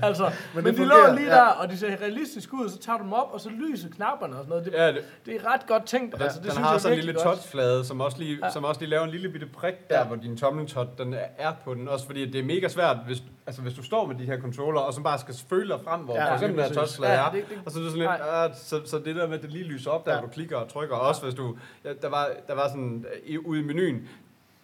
[0.02, 1.34] Altså, men, Men de lå fungerer, lige ja.
[1.34, 3.88] der, og de ser realistisk ud, og så tager du dem op, og så lyser
[3.88, 4.64] knapperne og sådan noget.
[4.64, 6.14] Det, ja det, det er ret godt tænkt.
[6.14, 8.46] Den, Altså, det den synes har jeg sådan en lille touchflade, som også, lige, ja.
[8.46, 8.52] Ja.
[8.52, 10.04] som også lige laver en lille bitte prik der, Ja.
[10.04, 11.88] hvor din tommeltot den er på den.
[11.88, 14.80] Også fordi det er mega svært, hvis, altså, hvis du står med de her controller,
[14.80, 16.94] og så bare skal føle dig frem, hvor Ja, ja, for eksempel lige der præcis.
[16.96, 17.30] touchflade Ja, er.
[17.30, 19.42] det- det- og så er det sådan lidt, ah, så, så det der med, at
[19.42, 20.20] det lige lyser op, der Ja.
[20.20, 20.96] du klikker og trykker.
[20.96, 24.08] Også hvis du, ja, der, var, der var sådan, i, ude i menuen,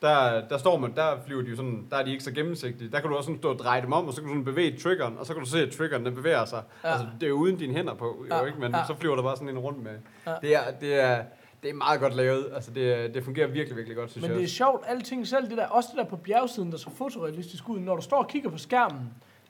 [0.03, 2.91] der, der står man, der flyver de jo sådan, der er de ikke så gennemsigtige.
[2.91, 4.45] Der kan du også sådan stå og dreje dem om, og så kan du sådan
[4.45, 6.63] bevæge triggeren, og så kan du se, at triggeren den bevæger sig.
[6.85, 6.91] Ja.
[6.93, 8.45] Altså, det er jo uden dine hænder på, jo, Ja.
[8.45, 8.61] ikke?
[8.61, 8.85] men Ja.
[8.87, 9.93] så flyver der bare sådan en rundt med.
[10.27, 10.35] Ja.
[10.43, 11.23] Det, er, det, er,
[11.63, 12.47] det er meget godt lavet.
[12.55, 14.39] Altså, det, det fungerer virkelig, virkelig godt, synes Men jeg.
[14.39, 17.69] det er sjovt, alting selv, det der, også det der på bjergsiden, der så fotorealistisk
[17.69, 19.01] ud, når du står og kigger på skærmen,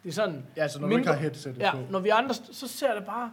[0.02, 1.78] det er sådan, Ja, altså når du ikke har headsetet ja, på.
[1.90, 3.30] når vi andre, så ser det bare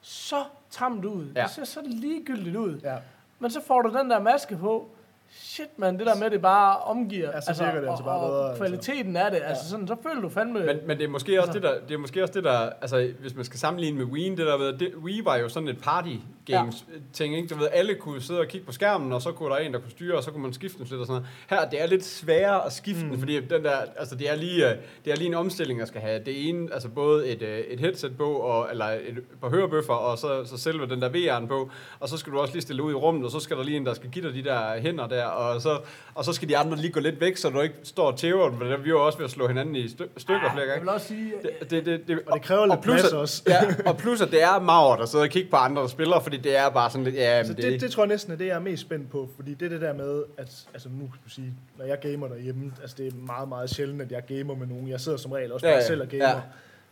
[0.00, 0.36] så
[0.70, 1.26] tamt ud.
[1.36, 1.42] Ja.
[1.42, 2.80] Det ser så ligegyldigt ud.
[2.82, 2.96] Ja.
[3.38, 4.88] Men så får du den der maske på,
[5.30, 7.30] shit man, det der med, det bare omgiver.
[7.34, 8.64] Ja, så virker det altså og, bare og bedre, altså.
[8.64, 10.66] kvaliteten af det, altså sådan, så føler du fandme...
[10.66, 13.12] Men, men det er måske også det der, det er måske også det der, altså
[13.20, 15.80] hvis man skal sammenligne med Wii, det der ved, det, Wii var jo sådan et
[15.82, 16.98] party games ja.
[17.12, 17.48] ting, ikke?
[17.48, 19.78] Du ved, alle kunne sidde og kigge på skærmen, og så kunne der en, der
[19.78, 21.60] kunne styre, og så kunne man skifte den lidt og sådan noget.
[21.62, 23.10] Her, det er lidt sværere at skifte mm.
[23.10, 25.88] den, fordi den der, altså det er lige, øh, det er lige en omstilling, jeg
[25.88, 26.24] skal have.
[26.24, 30.18] Det ene, altså både et, øh, et headset på, og, eller et par hørebøffer, og
[30.18, 32.90] så, så selve den der VR'en på, og så skal du også lige stille ud
[32.90, 35.06] i rummet, og så skal der lige en, der skal give dig de der hænder
[35.06, 35.78] der, og så,
[36.14, 38.48] og så skal de andre lige gå lidt væk, så du ikke står og tæver
[38.48, 40.66] den, for vi er jo også ved at slå hinanden i stø- stykker flere jeg
[40.66, 40.80] gange.
[40.80, 43.42] vil også sige, Det, det, det, det, Og det kræver lidt plus, plads også.
[43.48, 43.60] ja,
[43.90, 46.56] og plus at det er magert at sidde og kigge på andre spillere, fordi det
[46.56, 48.54] er bare sådan lidt, ja, Så men det, det tror jeg næsten er det, jeg
[48.56, 51.30] er mest spændt på, fordi det er det der med, at altså nu kan du
[51.30, 54.66] sige, når jeg gamer derhjemme, altså det er meget, meget sjældent, at jeg gamer med
[54.66, 54.88] nogen.
[54.88, 55.86] Jeg sidder som regel også Ja, bare ja.
[55.86, 56.40] selv og gamer.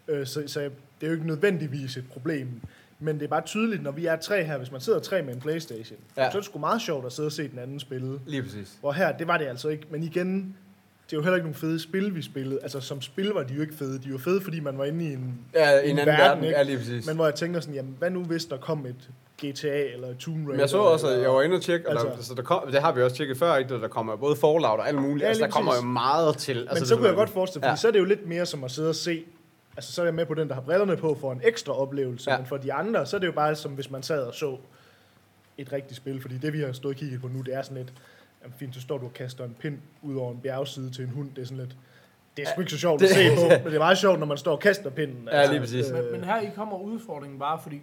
[0.09, 0.71] Øh, så, så jeg,
[1.01, 2.49] det er jo ikke nødvendigvis et problem.
[2.99, 5.35] Men det er bare tydeligt, når vi er tre her, hvis man sidder tre med
[5.35, 6.31] en Playstation, Ja.
[6.31, 8.21] så er det sgu meget sjovt at sidde og se den anden spille.
[8.27, 8.73] lige præcis.
[8.81, 9.87] Hvor her, det var det altså ikke.
[9.91, 10.57] Men igen,
[11.07, 12.59] det er jo heller ikke nogle fede spil, vi spillede.
[12.63, 13.99] Altså som spil var de jo ikke fede.
[13.99, 16.45] De var fede, fordi man var inde i en, Ja, en en anden verden, verden,
[16.45, 16.57] ikke?
[16.57, 17.07] ja, lige præcis.
[17.07, 20.37] men hvor jeg tænker sådan, jamen hvad nu hvis der kom et GTA eller Tomb
[20.37, 20.51] Raider?
[20.51, 22.43] Men jeg så også, at jeg var inde og tjekke, altså, Altså- der, så der
[22.43, 23.81] kom, det har vi også tjekket før, ikke?
[23.81, 25.23] Der kommer både Fallout og alt muligt.
[25.23, 26.57] Ja, altså, der kommer jo meget til.
[26.57, 27.71] Men altså, så det kunne jeg godt forestille mig, Ja.
[27.73, 29.25] fordi så er det jo lidt mere som at sidde og se,
[29.77, 32.31] altså så er jeg med på den, der har brillerne på, for en ekstra oplevelse,
[32.31, 32.37] Ja.
[32.39, 34.57] men for de andre, så er det jo bare som hvis man sad og så
[35.59, 37.77] et rigtigt spil, fordi det vi har stået og kigget på nu, det er sådan
[37.77, 37.93] lidt,
[38.43, 41.11] jamen fint, så står du og kaster en pind ud over en bjergside til en
[41.11, 41.77] hund, det er sådan lidt,
[42.37, 44.27] det er sgu ikke så sjovt at se på, men det er meget sjovt, når
[44.27, 45.29] man står og kaster pinden.
[45.33, 45.91] Ja, lige præcis.
[45.93, 47.81] Men, men her i kommer udfordringen bare, fordi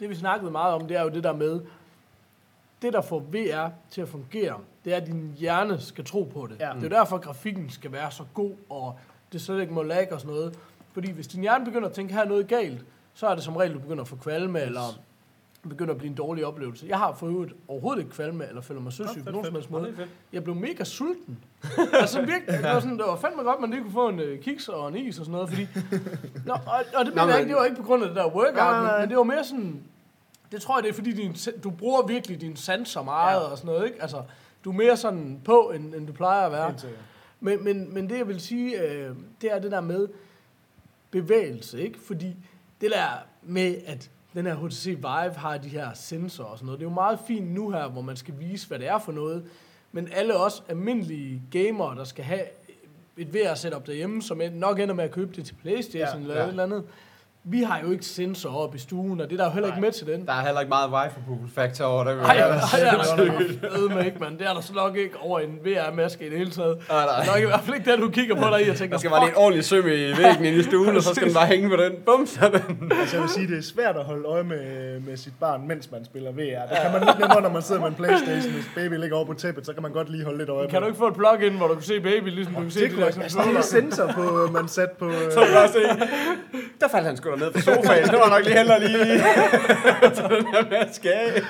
[0.00, 1.60] det vi snakkede meget om, det er jo det der med,
[2.82, 6.46] det der får VR til at fungere, det er, at din hjerne skal tro på
[6.46, 6.56] det.
[6.60, 6.70] Ja.
[6.74, 8.98] Det er jo derfor, at grafikken skal være så god, og
[9.32, 10.58] det slet ikke må lag og sådan noget.
[10.92, 12.80] Fordi hvis din hjerne begynder at tænke, her er noget galt,
[13.14, 14.80] så er det som regel, du begynder at få kvalme, eller
[15.68, 16.86] begynder at blive en dårlig oplevelse.
[16.88, 19.70] Jeg har for øvrigt overhovedet ikke kvalme eller føler mig søsyg på nogen som helst
[19.70, 19.94] måde.
[19.98, 20.04] Nå.
[20.32, 21.38] Jeg blev mega sulten.
[22.00, 24.40] altså virkelig, det var, sådan, det var fandme godt, man lige kunne få en øh,
[24.40, 25.66] kiks og en is og sådan noget, fordi...
[26.46, 26.60] Nå, og,
[26.94, 28.80] og det, jeg men- ikke, det var ikke på grund af det der workout, Nej,
[28.82, 29.80] nej, men, men det var mere sådan...
[30.52, 33.46] Det tror jeg, det er fordi, din, du bruger virkelig dine sanser meget Ja.
[33.50, 34.02] og sådan noget, ikke?
[34.02, 34.22] Altså,
[34.64, 36.74] du er mere sådan på, end, end du plejer at være.
[37.40, 39.10] Men, men, men det, jeg vil sige, øh,
[39.42, 40.08] det er det der med
[41.10, 41.98] bevægelse, ikke?
[41.98, 42.36] Fordi
[42.80, 43.08] det der
[43.42, 46.90] med, at den her HTC Vive har de her sensorer og sådan noget, det er
[46.90, 49.44] jo meget fint nu her, hvor man skal vise, hvad det er for noget.
[49.92, 52.42] Men alle os almindelige gamere, der skal have
[53.16, 56.44] et VR-setup derhjemme, som nok ender med at købe det til Playstation Ja, eller ja.
[56.44, 56.84] et eller andet,
[57.44, 59.80] vi har jo ikke sensorer oppe i stuen, og det er der jo heller ikke
[59.80, 60.26] med til den.
[60.26, 62.16] Der er heller ikke meget wifi-faktor over det.
[62.16, 62.90] Nej, nej, det er
[63.88, 64.38] der med ikke, mand.
[64.38, 66.76] Det er der så nok ikke over en VR-maske i det hele taget.
[66.88, 67.20] Nej, nej.
[67.20, 68.94] Det er nok i hvert fald ikke det, du kigger på dig i og tænker,
[68.96, 69.90] Der skal bare lige en ordentlig søm i
[70.22, 71.92] væggen inde i stuen, og så skal den bare hænge på den.
[72.06, 72.92] Bum, så den.
[73.00, 75.90] Altså jeg vil sige, det er svært at holde øje med, med sit barn, mens
[75.90, 76.62] man spiller VR.
[76.70, 78.52] Det kan man lidt nemmere, når man sidder med en Playstation.
[78.52, 80.74] Hvis baby ligger over på tæppet, så kan man godt lige holde lidt øje Kan
[80.74, 80.88] du med.
[80.88, 82.94] ikke få et plug-in, hvor du kan se baby, ligesom du kan se det de
[82.94, 83.90] kunne der jeg, altså, det er controller?
[83.90, 84.06] sensor
[84.46, 85.06] på, man sat på...
[85.08, 85.80] øh, Så kan se.
[86.80, 88.04] Der faldt han sgu da ned på sofaen.
[88.04, 88.98] Det var nok lige hellere lige
[90.16, 91.42] tage den her maske af.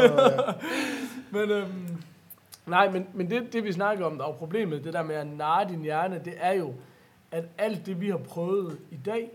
[1.32, 1.98] Men, øhm,
[2.66, 5.26] nej, men, men det, det, vi snakker om, der er problemet, det der med at
[5.26, 6.74] narre din hjerne, det er jo,
[7.30, 9.30] at alt det, vi har prøvet i dag,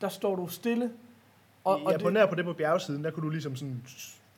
[0.00, 0.90] der står du stille.
[1.64, 3.82] Og, ja, og på nær på det på bjergsiden, der kunne du ligesom sådan,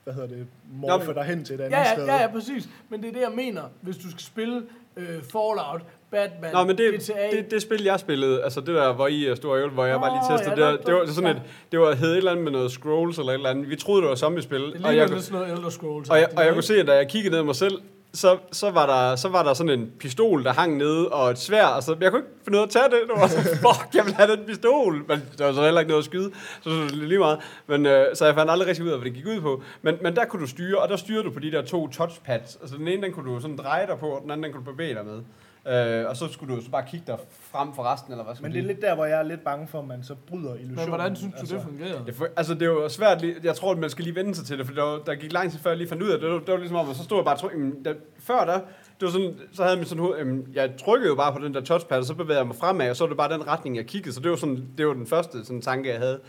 [0.05, 2.07] hvad hedder det, morfe dig hen til et andet ja, sted.
[2.07, 2.69] ja, ja, ja, præcis.
[2.89, 3.63] Men det er det, jeg mener.
[3.81, 7.37] Hvis du skal spille øh, Fallout, Batman, Nå, men det, GTA...
[7.37, 9.85] det, det spil, jeg spillede, altså det der, hvor I øh, stod og øvede, hvor
[9.85, 11.43] jeg bare lige testede, ja, det, der- det var der- sådan et,
[11.73, 13.71] det var hed et eller andet med noget scrolls eller et eller andet.
[13.71, 14.61] Vi troede, det var zombie-spil.
[14.61, 16.11] det og jeg, sådan noget Elder Scrolls.
[16.11, 17.81] og jeg, og jeg kunne se, at da jeg kiggede ned mig selv,
[18.13, 21.39] så, så, var der, så var der sådan en pistol, der hang nede, og et
[21.39, 22.93] svær, og så, jeg kunne ikke finde ud af at tage det.
[23.03, 24.95] Det var så, fuck, jeg vil have den pistol.
[25.09, 26.31] Men der var så heller ikke noget at skyde,
[26.63, 27.39] så det var lige meget.
[27.67, 29.63] Men, øh, så jeg fandt aldrig rigtig ud af, hvad det gik ud på.
[29.83, 32.59] Men, men der kunne du styre, og der styrede du på de der to touchpads.
[32.61, 34.65] Altså den ene, den kunne du sådan dreje dig på, og den anden, den kunne
[34.67, 35.21] du bevæge dig med.
[35.69, 37.19] Øh, og så skulle du så bare kigge dig
[37.53, 39.23] frem for resten, eller hvad skal Men man det er lidt der, hvor jeg er
[39.23, 40.77] lidt bange for, at man så bryder illusionen.
[40.77, 42.03] Men hvordan synes du, det fungerede?
[42.07, 44.45] Det, for, altså, det var svært lige, jeg tror, at man skal lige vende sig
[44.47, 46.19] til det, for der, var- der gik lang tid før, jeg lige fandt ud af
[46.19, 46.23] det.
[46.23, 47.53] Det var, det var ligesom om, at så stod jeg bare og tryk,
[47.85, 48.55] der, før der,
[49.01, 51.61] det var sådan, så havde jeg sådan hoved, jeg trykkede jo bare på den der
[51.61, 53.87] touchpad, og så bevægede jeg mig fremad, og så var det bare den retning, jeg
[53.87, 54.15] kiggede.
[54.15, 56.21] Så det var, sådan, det var den første sådan, tanke, jeg havde.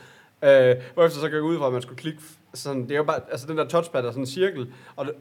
[0.44, 2.20] Øh, hvorefter så gik jeg ud fra, at man skulle klikke,
[2.54, 5.14] sådan, det er jo bare, altså den der touchpad er sådan en cirkel, og det,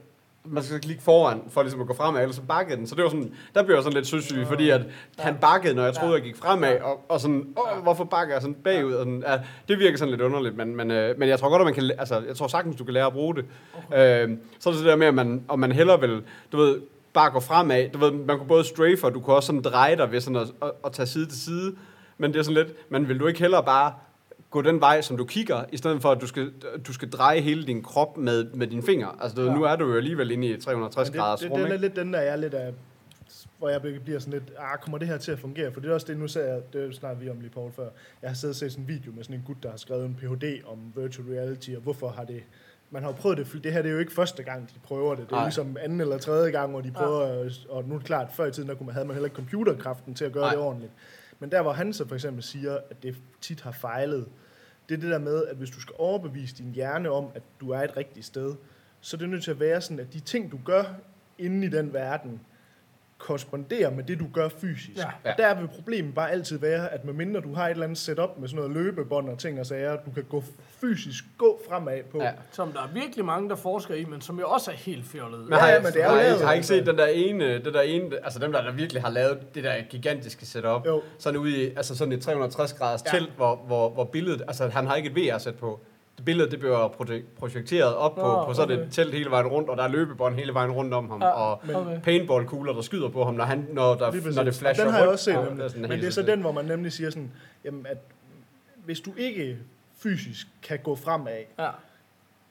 [0.45, 2.87] man skal klikke foran, for ligesom at gå fremad, ellers så bakkede den.
[2.87, 4.81] Så det var sådan, der blev jeg sådan lidt søsyg, fordi at
[5.19, 8.41] han bakkede, når jeg troede, jeg gik fremad, og, og sådan, åh, hvorfor bakker jeg
[8.41, 8.93] sådan bagud?
[8.93, 11.61] Og sådan, ja, det virker sådan lidt underligt, men, men, øh, men jeg tror godt,
[11.61, 13.45] at man kan, altså, jeg tror sagtens, du kan lære at bruge det.
[13.77, 14.27] Okay.
[14.27, 16.79] Øh, så er det det der med, at man, om man hellere vil, du ved,
[17.13, 17.89] bare gå fremad.
[17.89, 20.35] Du ved, man kunne både strafe, og du kunne også sådan dreje dig ved sådan
[20.35, 21.75] at, at, at tage side til side.
[22.17, 23.93] Men det er sådan lidt, men vil du ikke hellere bare
[24.49, 26.51] gå den vej, som du kigger, i stedet for, at du skal,
[26.87, 29.11] du skal dreje hele din krop med, med dine fingre.
[29.21, 29.53] Altså, Ja.
[29.53, 31.69] nu er du jo alligevel inde i et 360 Men det, graders det, rum, det,
[31.69, 31.81] er ikke?
[31.87, 32.73] lidt den der, jeg er lidt af,
[33.57, 35.71] hvor jeg bliver sådan lidt, ah, kommer det her til at fungere?
[35.71, 37.89] For det er også det, nu ser jeg, det snakker vi om lige Paul før,
[38.21, 40.05] jeg har siddet og set sådan en video med sådan en gut, der har skrevet
[40.05, 40.61] en Ph.D.
[40.67, 42.43] om virtual reality, og hvorfor har det,
[42.91, 44.79] man har jo prøvet det, for det her det er jo ikke første gang, de
[44.83, 45.25] prøver det.
[45.25, 45.45] Det er Nej.
[45.45, 47.49] ligesom anden eller tredje gang, hvor de prøver, ja.
[47.69, 49.35] og nu er det klart, før i tiden, der kunne man, havde man heller ikke
[49.35, 50.51] computerkraften til at gøre Nej.
[50.51, 50.91] det ordentligt.
[51.39, 54.27] Men der, hvor han så for eksempel siger, at det tit har fejlet,
[54.89, 57.69] det er det der med, at hvis du skal overbevise din hjerne om, at du
[57.69, 58.55] er et rigtigt sted,
[59.01, 60.83] så er det nødt til at være sådan, at de ting, du gør
[61.37, 62.41] inde i den verden,
[63.17, 64.97] korresponderer med det, du gør fysisk.
[64.97, 65.31] Ja.
[65.31, 68.37] Og der vil problemet bare altid være, at medmindre du har et eller andet setup
[68.37, 70.43] med sådan noget løbebånd og ting og sager, du kan gå
[70.81, 72.17] fysisk gå fremad på.
[72.21, 72.31] Ja.
[72.51, 75.39] Som der er virkelig mange, der forsker i, men som jo også er helt fjollet.
[75.39, 76.85] Men har, Ja, jeg, men det er jo har, lavet, I, har I ikke set
[76.85, 79.73] den der ene, det der ene, altså dem der, der virkelig har lavet det der
[79.89, 81.01] gigantiske setup, Jo.
[81.17, 83.17] sådan ude i, altså sådan et 360 graders Ja.
[83.19, 85.79] telt, hvor, hvor, hvor billedet, altså han har ikke et VR-sæt på.
[86.17, 88.87] Det billede, det bliver proje- projekteret op på, Nå, på sådan okay.
[88.87, 91.27] et telt hele vejen rundt, og der er løbebånd hele vejen rundt om ham, Ja,
[91.29, 91.99] og okay.
[92.01, 94.99] paintballkugler, der skyder på ham, når, han, når, der, Lige når det flasher Den har
[94.99, 95.13] jeg rundt.
[95.13, 95.69] også set, Ja, nemlig.
[95.69, 97.31] sådan men det er så den, hvor man nemlig siger sådan,
[97.65, 97.97] jamen at
[98.85, 99.57] hvis du ikke
[99.99, 101.69] fysisk kan gå fremad, Ja.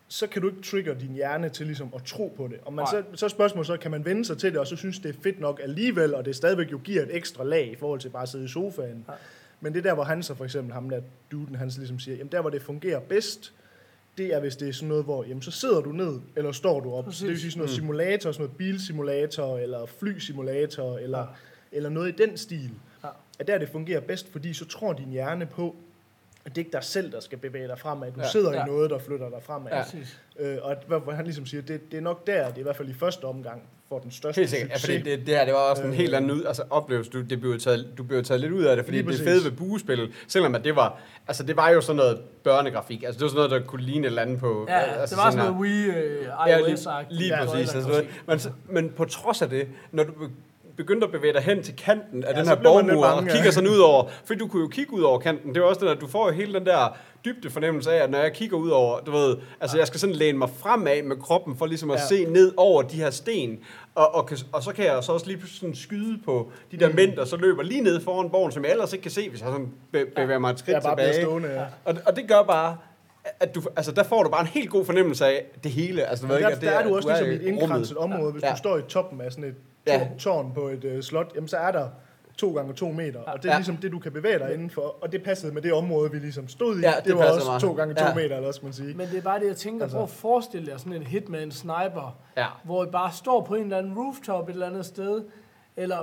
[0.09, 2.59] så kan du ikke trigger din hjerne til ligesom at tro på det.
[2.65, 3.03] Og man, Nej.
[3.13, 5.21] så, så spørgsmålet så, kan man vende sig til det, og så synes det er
[5.23, 8.23] fedt nok alligevel, og det stadigvæk jo giver et ekstra lag i forhold til bare
[8.23, 9.05] at sidde i sofaen.
[9.09, 9.13] Ja.
[9.61, 11.99] Men det er der, hvor han så for eksempel, ham der duden, han så ligesom
[11.99, 13.53] siger, jamen der, hvor det fungerer bedst,
[14.19, 16.81] det er, hvis det er sådan noget, hvor jamen, så sidder du ned, eller står
[16.81, 17.05] du op.
[17.05, 17.21] Præcis.
[17.21, 21.25] Det vil sige sådan noget simulator, sådan noget bilsimulator, eller flysimulator, eller, ja.
[21.73, 22.71] eller noget i den stil.
[23.05, 23.09] Ja.
[23.39, 25.77] At der det fungerer bedst, fordi så tror din hjerne på,
[26.51, 28.13] det er ikke dig selv, der skal bevæge dig fremad.
[28.13, 28.29] Du Ja.
[28.29, 28.63] sidder Ja.
[28.65, 29.73] i noget, der flytter dig fremad.
[29.73, 29.83] Ja.
[29.83, 30.21] Præcis.
[30.41, 32.59] Øh, og at- hvad, hvad han ligesom siger, det, det er nok der, det er
[32.59, 34.71] i hvert fald i første omgang, får den største Helt sikkert.
[34.71, 34.97] Ja, succes.
[34.99, 35.95] fordi det, det her, det var også en Øh.
[35.95, 37.11] helt anden ud, altså oplevelse.
[37.11, 39.19] Du, det blev jo taget, du blev jo taget lidt ud af det, fordi det
[39.19, 43.19] fede ved buespillet, selvom at det var, altså det var jo sådan noget børnegrafik, altså
[43.19, 44.67] det var sådan noget, der kunne ligne et eller andet på...
[44.69, 46.77] Ja, altså det var sådan noget Wii, øh, Ja, lige,
[47.11, 47.71] lige Ja, præcis.
[47.71, 48.09] eller Altså, noget.
[48.27, 48.55] grafik.
[48.69, 50.13] men, men på trods af det, når du
[50.79, 53.33] begyndte at bevæge dig hen til kanten af Ja, den her borgmur, og ja.
[53.33, 55.81] kigger sådan ud over, fordi du kunne jo kigge ud over kanten, det var også
[55.81, 58.57] det der, du får jo hele den der dybde fornemmelse af, at når jeg kigger
[58.57, 61.91] ud over, du ved, altså jeg skal sådan læne mig fremad med kroppen, for ligesom
[61.91, 62.07] at Ja.
[62.07, 63.59] se ned over de her sten,
[63.95, 66.81] og, og, og så kan jeg så også lige sådan skyde på de Mm.
[66.81, 69.29] der mænd, der så løber lige ned foran borgen, som jeg ellers ikke kan se,
[69.31, 71.23] hvis jeg sådan be- bevæger mig et skridt Jeg tilbage.
[71.23, 71.65] stående, ja.
[71.85, 72.77] Og, og det gør bare,
[73.41, 76.03] at du, altså der får du bare en helt god fornemmelse af det hele.
[76.05, 77.63] Altså, ved Men ikke, der, at der er du også du ligesom i et rummet.
[77.63, 78.33] indkranset område.
[78.33, 78.51] Hvis Ja.
[78.53, 79.55] du står i toppen af sådan et
[79.87, 80.09] Ja.
[80.19, 81.89] tårn, på et uh, slot, jamen så er der
[82.39, 83.59] to gange to meter, og det er Ja.
[83.59, 86.49] ligesom det, du kan bevæge dig indenfor, og det passede med det område, vi ligesom
[86.49, 86.81] stod i.
[86.81, 87.61] Ja, det, det var også meget.
[87.61, 88.15] to gange to Ja.
[88.15, 88.95] meter, eller skal man sige.
[88.95, 89.97] Men det er bare det, jeg tænker, Altså.
[89.97, 92.47] prøv at forestille jer sådan en hitman sniper, Ja.
[92.65, 95.25] hvor I bare står på en eller anden rooftop et eller andet sted,
[95.77, 95.97] eller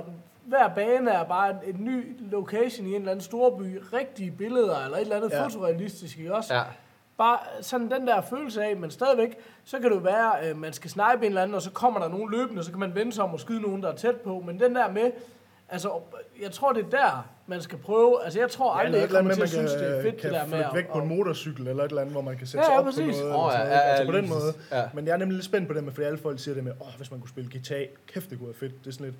[0.46, 4.84] hver bane er bare et, et ny location i en eller anden storby, rigtige billeder,
[4.84, 5.36] eller et eller andet Ja.
[5.36, 5.44] ja.
[5.44, 6.54] fotorealistisk, ikke også?
[6.54, 6.62] Ja.
[7.18, 10.72] Bare sådan den der følelse af, men stadigvæk, så kan det jo være, at man
[10.72, 12.94] skal snipe en eller anden, og så kommer der nogen løbende, og så kan man
[12.94, 14.42] vende sig om og skyde nogen, der er tæt på.
[14.46, 15.10] Men den der med,
[15.68, 15.90] altså,
[16.42, 18.24] jeg tror, det er der, man skal prøve.
[18.24, 20.32] Altså, jeg tror Ja, aldrig, eller jeg kommer til at synes, det er fedt, det
[20.32, 20.70] der med at...
[20.74, 22.78] væk på en motorcykel, eller et eller andet, hvor man kan sætte Ja, sig ja,
[22.78, 23.20] op på præcis.
[23.20, 23.34] noget.
[23.34, 23.70] Åh, eller ja, noget.
[23.70, 24.54] ja, ja, altså på den måde.
[24.72, 24.82] Ja.
[24.94, 26.72] Men jeg er nemlig lidt spændt på det med, fordi alle folk siger det med,
[26.80, 28.84] åh, hvis man kunne spille guitar, kæft, det kunne være fedt.
[28.84, 29.16] Det er sådan lidt,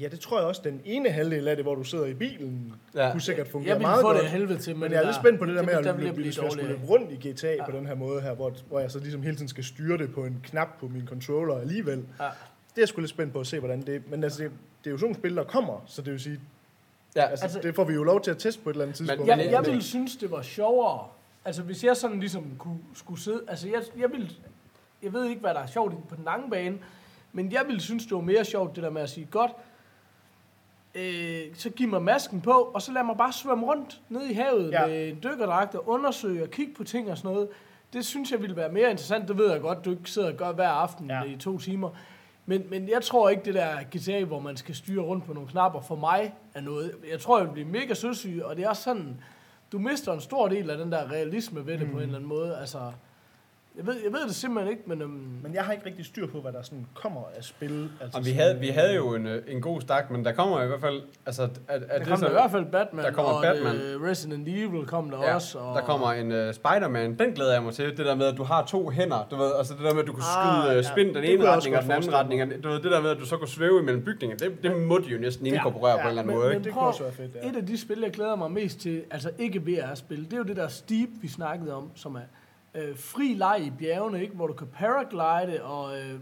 [0.00, 2.74] ja, det tror jeg også, den ene halvdel af det, hvor du sidder i bilen,
[2.94, 3.10] Ja.
[3.12, 4.16] kunne sikkert fungere Jeg meget få godt.
[4.18, 5.92] det af helvede til, Men jeg er lidt spændt på det der med at der
[5.92, 7.64] vil jeg blive hvis jeg skulle løbe rundt i GTA ja.
[7.64, 10.14] på den her måde her, hvor, hvor jeg så ligesom hele tiden skal styre det
[10.14, 11.98] på en knap på min controller alligevel.
[12.20, 12.24] Ja.
[12.24, 14.50] Det er jeg sgu lidt spændt på at se, hvordan det Men altså, det,
[14.84, 16.40] det er jo sådan nogle spil, der kommer, så det vil sige,
[17.16, 17.24] Ja.
[17.26, 19.26] altså, Altså- det får vi jo lov til at teste på et eller andet tidspunkt.
[19.28, 21.06] Jeg, Men- jeg ville synes, det var sjovere.
[21.44, 23.40] Altså, hvis jeg sådan ligesom kunne, skulle sidde...
[23.48, 24.28] Altså, jeg, jeg ville...
[25.02, 26.78] Jeg ved ikke, hvad der er sjovt på den lange bane,
[27.32, 29.50] men jeg ville synes, det var mere sjovt, det der med at sige, godt,
[30.94, 34.32] øh, så giv mig masken på, og så lad mig bare svømme rundt ned i
[34.32, 34.86] havet Ja.
[34.86, 37.48] med en dykkerdragt og undersøge og kigge på ting og sådan noget.
[37.92, 39.28] Det synes jeg ville være mere interessant.
[39.28, 41.16] Det ved jeg godt, du ikke sidder og gør hver aften Ja.
[41.16, 41.24] ja.
[41.24, 41.90] i to timer.
[42.46, 45.48] Men, men jeg tror ikke, det der GTA, hvor man skal styre rundt på nogle
[45.48, 46.94] knapper, for mig er noget.
[47.10, 49.20] Jeg tror, jeg vil blive mega søsyg, og det er også sådan,
[49.72, 51.92] du mister en stor del af den der realisme ved det mm.
[51.92, 52.56] på en eller anden måde.
[52.56, 52.78] Altså,
[53.76, 55.02] jeg ved, jeg ved det simpelthen ikke, men...
[55.02, 55.10] Øhm,
[55.42, 57.90] Men jeg har ikke rigtig styr på, hvad der sådan kommer af spil.
[58.00, 60.32] Altså Og vi havde, vi øh, havde jo en, øh, en god stak, men der
[60.32, 63.04] kommer i hvert fald, altså, at, at der det kom så, i hvert fald Batman,
[63.04, 63.74] der kommer og Batman.
[63.76, 65.58] øh, Resident Evil kom der ja, også.
[65.58, 67.96] Og, der kommer en uh, Spider-Man, den glæder jeg mig til.
[67.96, 70.06] Det der med, at du har to hænder, du ved, altså det der med, at
[70.06, 70.78] du kan Ah, skyde ja.
[70.78, 72.42] uh, spind den Det ene kunne retning og den anden retning.
[72.42, 74.76] og Du ved, det der med, at du så kan svæve imellem bygninger, det, det
[74.86, 76.64] må de jo næsten inkorporere på en eller anden men, måde, men ikke?
[76.64, 77.48] Det kunne også være fedt, ja.
[77.48, 80.42] Et af de spil, jeg glæder mig mest til, altså ikke VR-spil, det er jo
[80.44, 82.20] det der Steep, vi snakkede om, som er
[82.74, 84.34] øh, fri leg i bjergene, ikke?
[84.34, 86.18] hvor du kan paraglide og øh,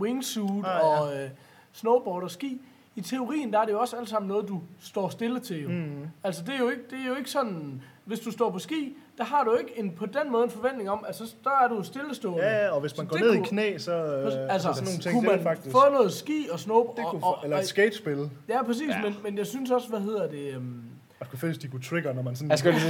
[0.00, 1.00] wingsuit Ah, ja.
[1.00, 1.28] og øh,
[1.72, 2.60] snowboard og ski.
[2.96, 5.68] I teorien, der er det jo også alt sammen noget, du står stille til jo.
[5.68, 6.06] Mm.
[6.24, 8.96] Altså det er, jo ikke, det er jo ikke sådan, hvis du står på ski,
[9.18, 11.82] der har du ikke en, på den måde en forventning om, altså der er du
[11.82, 12.44] stillestående.
[12.46, 14.72] Ja, og hvis man Så går det ned i kunne- knæ, så øh, altså, altså,
[14.72, 15.72] sådan nogle ting, kunne det man faktisk...
[15.72, 16.96] få noget ski og snowboard?
[16.96, 18.30] det og, kunne, og, få- eller og, et skatespil.
[18.48, 19.02] Ja, præcis, ja.
[19.02, 20.56] Men, men jeg synes også, hvad hedder det...
[20.56, 20.84] Um,
[21.24, 22.82] Og kunne fedt, de kunne trigger, når man sådan Jeg skal lige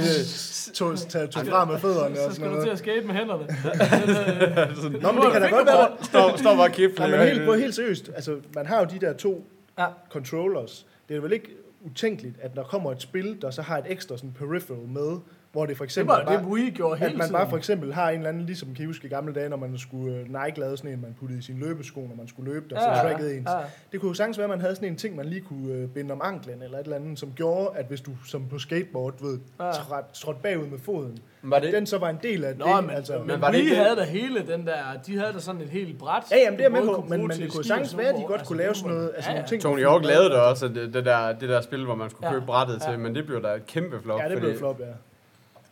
[0.77, 3.15] tog, tog, tog frem med fødderne og så sådan skal du til at skate med
[3.15, 3.43] hænderne.
[5.01, 6.99] Nå, men det kan da godt være, står, står bare kæft.
[6.99, 8.11] Nej, men helt, prøv helt seriøst.
[8.15, 9.47] Altså, man har jo de der to
[9.79, 9.85] Ja.
[10.09, 10.85] controllers.
[11.09, 11.49] Det er vel ikke
[11.81, 15.17] utænkeligt, at der kommer et spil, der så har et ekstra sådan peripheral med,
[15.55, 17.33] hvor det for Det eksempel var bare, det, Wii gjorde hele at man tiden.
[17.33, 19.57] bare for eksempel har en eller anden, ligesom kan I huske i gamle dage, når
[19.57, 22.53] man skulle, øh, Nike lavede sådan en, man puttede i sin løbesko, når man skulle
[22.53, 23.49] løbe, der Ja, så ja, trackede ens.
[23.51, 23.57] ja.
[23.91, 25.87] Det kunne jo sagtens være, at man havde sådan en ting, man lige kunne øh,
[25.89, 29.13] binde om anklen, eller et eller andet, som gjorde, at hvis du som på skateboard,
[29.21, 29.71] ved, Ja.
[29.71, 32.83] trådte tråd bagud med foden, Var det, den så var en del af Nå, det.
[32.85, 34.75] men, altså, men, Men var det Wii det- havde da hele den der,
[35.07, 36.23] de havde da sådan et helt bræt.
[36.31, 38.21] Ja, jamen det er med på, kunne men, men det kunne sagtens være, at de
[38.21, 39.43] godt Altså, kunne lave det sådan noget, altså ja, ja.
[39.45, 39.61] ting.
[39.61, 42.45] Tony Hawk lavede det også, det, det, der, det der spil, hvor man skulle købe
[42.45, 44.19] brættet til, men det blev da et kæmpe flop.
[44.19, 44.85] Ja, det blev flop, ja.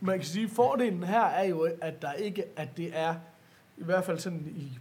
[0.05, 3.15] Man kan sige, fordelen her er jo, at der ikke, at det er,
[3.77, 4.77] i hvert fald sådan i,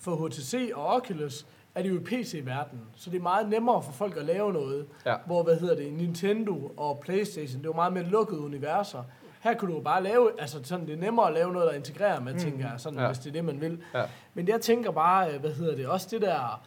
[0.00, 2.84] for HTC og Oculus, er det jo PC-verdenen.
[2.96, 4.86] Så det er meget nemmere for folk at lave noget.
[5.06, 5.14] Ja.
[5.26, 9.02] Hvor, hvad hedder det, Nintendo og Playstation, det er jo meget mere lukkede universer.
[9.40, 11.74] Her kan du jo bare lave, altså sådan, det er nemmere at lave noget, der
[11.74, 12.38] integrerer med, mm.
[12.38, 13.06] tænker jeg, sådan, Ja.
[13.06, 13.78] hvis det er det, man vil.
[13.94, 14.02] Ja.
[14.34, 16.62] Men jeg tænker bare, øh, hvad hedder det, også det der,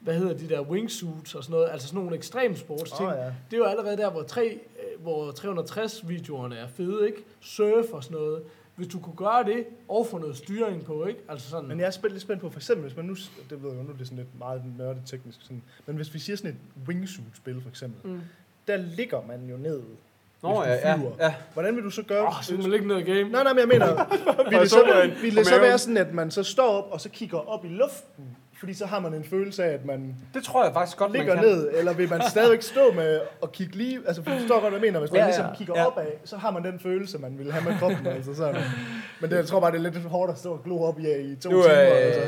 [0.00, 3.08] hvad hedder de der wingsuits og sådan noget, altså sådan nogle ekstremsportsting.
[3.08, 3.24] Åh, ja.
[3.24, 4.58] Det er jo allerede der, hvor, 3, øh,
[5.02, 7.24] hvor 360-videoerne er fede, ikke?
[7.40, 8.42] Surf og sådan noget.
[8.76, 11.20] Hvis du kunne gøre det, og få noget styring på, ikke?
[11.28, 11.68] Altså sådan...
[11.68, 13.14] Men jeg er spændt, lidt spændt på, for eksempel, hvis man nu,
[13.50, 16.14] det ved jeg jo, nu er det sådan lidt meget nørdet teknisk, sådan, men hvis
[16.14, 16.56] vi siger sådan et
[16.88, 18.20] wingsuit-spil, for eksempel, Mm.
[18.68, 19.82] der ligger man jo ned
[20.42, 21.10] Nå, hvis ja, ja, flyver.
[21.20, 21.34] ja.
[21.52, 22.26] Hvordan vil du så gøre?
[22.26, 23.28] Åh, så må man ligge ned i game.
[23.28, 23.86] Nej, nej, men jeg mener,
[24.50, 27.08] vil det så, vil det så være sådan, at man så står op, og så
[27.08, 28.36] kigger op i luften?
[28.60, 31.18] Fordi så har man en følelse af, at man Det tror jeg faktisk godt, man
[31.20, 31.44] ligger kan.
[31.44, 34.72] ned, eller vil man stadigvæk stå med og kigge lige, altså for du forstår godt,
[34.72, 35.86] hvad jeg mener, hvis man Ja, ja, ligesom kigger ja.
[35.86, 38.62] opad, så har man den følelse, man vil have med kroppen, altså sådan.
[39.20, 41.02] Men det, jeg tror bare, det er lidt hårdt at stå og glo op i,
[41.32, 42.20] i to Nu, timer, altså.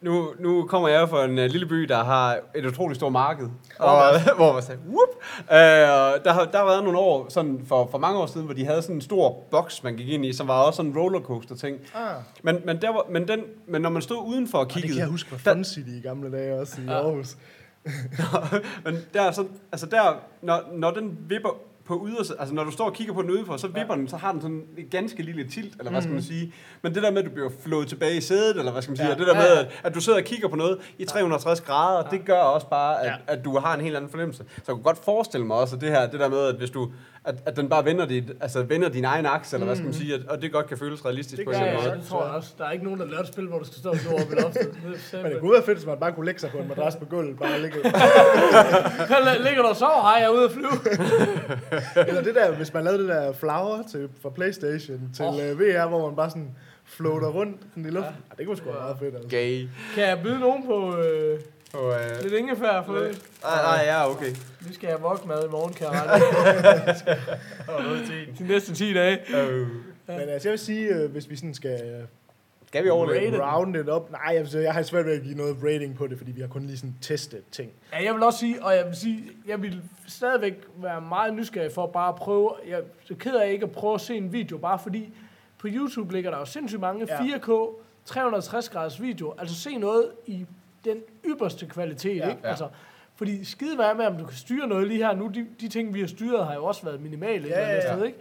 [0.00, 3.48] Nu, nu kommer jeg fra en uh, lille by, der har et utroligt stort marked.
[3.78, 5.08] Og, hvor man sagde, whoop!
[5.40, 8.54] Uh, der, har, der har været nogle år, sådan for, for mange år siden, hvor
[8.54, 10.98] de havde sådan en stor boks, man gik ind i, som var også sådan en
[10.98, 11.78] rollercoaster ting.
[11.94, 14.92] Ah, Men, men, der var, men, den, men når man stod udenfor og det kiggede...
[14.92, 17.36] kan jeg huske fra Fun City i gamle dage også i Aarhus.
[18.84, 21.50] men der er så, altså der, når, når den vipper
[21.88, 24.16] på ydersiden, altså når du står og kigger på den udenfor, så vipper den, så
[24.16, 26.52] har den sådan et ganske lille tilt, eller hvad skal man sige.
[26.82, 28.96] Men det der med, at du bliver flået tilbage i sædet, eller hvad skal man
[28.96, 29.12] sige, Ja.
[29.12, 29.60] og det der Ja, med, ja.
[29.60, 33.00] at, at du sidder og kigger på noget i 360 grader, det gør også bare,
[33.02, 33.14] at, Ja.
[33.32, 34.44] at du har en helt anden fornemmelse.
[34.56, 36.70] Så jeg kunne godt forestille mig også, at det her, det der med, at hvis
[36.70, 36.92] du,
[37.28, 39.94] at, at den bare vender, dit, altså vender din egen akse, eller hvad skal man
[39.94, 41.98] sige, at, og det godt kan føles realistisk Det på en eller anden måde.
[41.98, 42.54] det tror jeg også.
[42.58, 44.32] Der er ikke nogen, der laver et spil, hvor du skal stå og slå op
[44.32, 44.68] i loftet.
[45.12, 46.96] Er Men det kunne være fedt, hvis man bare kunne lægge sig på en madras
[46.96, 47.76] på gulvet, bare ligge.
[49.46, 50.76] Ligger du og sover, hej, jeg er ude at flyve.
[52.08, 55.34] Eller det der, hvis man lavede det der flower til, fra Playstation til oh.
[55.34, 56.50] VR, hvor man bare sådan
[56.84, 58.14] floater rundt sådan i luften.
[58.30, 58.34] Ja.
[58.38, 59.28] det kunne sgu være meget fedt, altså.
[59.28, 59.68] Gay.
[59.94, 61.40] Kan jeg byde nogen på øh,
[61.74, 63.22] Og, øh, lidt ingefær for det?
[63.42, 64.30] nej, nej, ja, okay.
[64.60, 66.24] Vi skal have vokmad i morgen, kan jeg regne.
[68.38, 69.36] De næste 10 dage.
[69.36, 69.68] Øh,
[70.06, 72.06] Men altså, jeg vil sige, øh, hvis vi sådan skal
[72.66, 73.26] skal vi overleve?
[73.26, 73.40] Rated.
[73.40, 74.10] round it up.
[74.10, 76.40] Nej, jeg, sige, jeg har svært ved at give noget rating på det, fordi vi
[76.40, 77.70] har kun lige sådan testet ting.
[77.92, 81.72] Ja, jeg vil også sige, og jeg vil sige, jeg vil stadigvæk være meget nysgerrig
[81.72, 82.78] for bare at prøve, jeg
[83.10, 85.12] er ked af ikke at prøve at se en video, bare fordi
[85.58, 87.38] på YouTube ligger der jo sindssygt mange Ja.
[87.38, 87.50] 4K
[88.04, 90.46] 360 graders video, altså se noget i
[90.90, 92.28] den ypperste kvalitet, Ja.
[92.28, 92.40] ikke?
[92.44, 92.48] Ja.
[92.48, 92.68] Altså,
[93.16, 95.94] fordi skide være med, om du kan styre noget lige her nu, de, de ting,
[95.94, 97.94] vi har styret, har jo også været minimale Ja, ja, ja.
[97.94, 98.18] sted, ikke?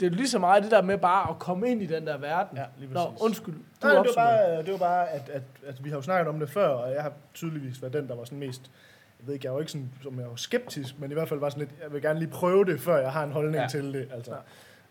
[0.00, 2.06] Det er jo lige så meget det der med bare at komme ind i den
[2.06, 2.58] der verden.
[2.58, 3.22] Ja, lige Nå, præcis.
[3.22, 3.54] undskyld.
[3.54, 6.28] Du Nej, det var bare, det var bare at, at, at, vi har jo snakket
[6.28, 8.70] om det før, og jeg har tydeligvis været den, der var sådan mest...
[9.20, 11.40] Jeg ved ikke, jeg var ikke sådan, som jeg var skeptisk, men i hvert fald
[11.40, 13.68] var sådan lidt, jeg vil gerne lige prøve det, før jeg har en holdning ja.
[13.68, 14.08] til det.
[14.14, 14.34] Altså.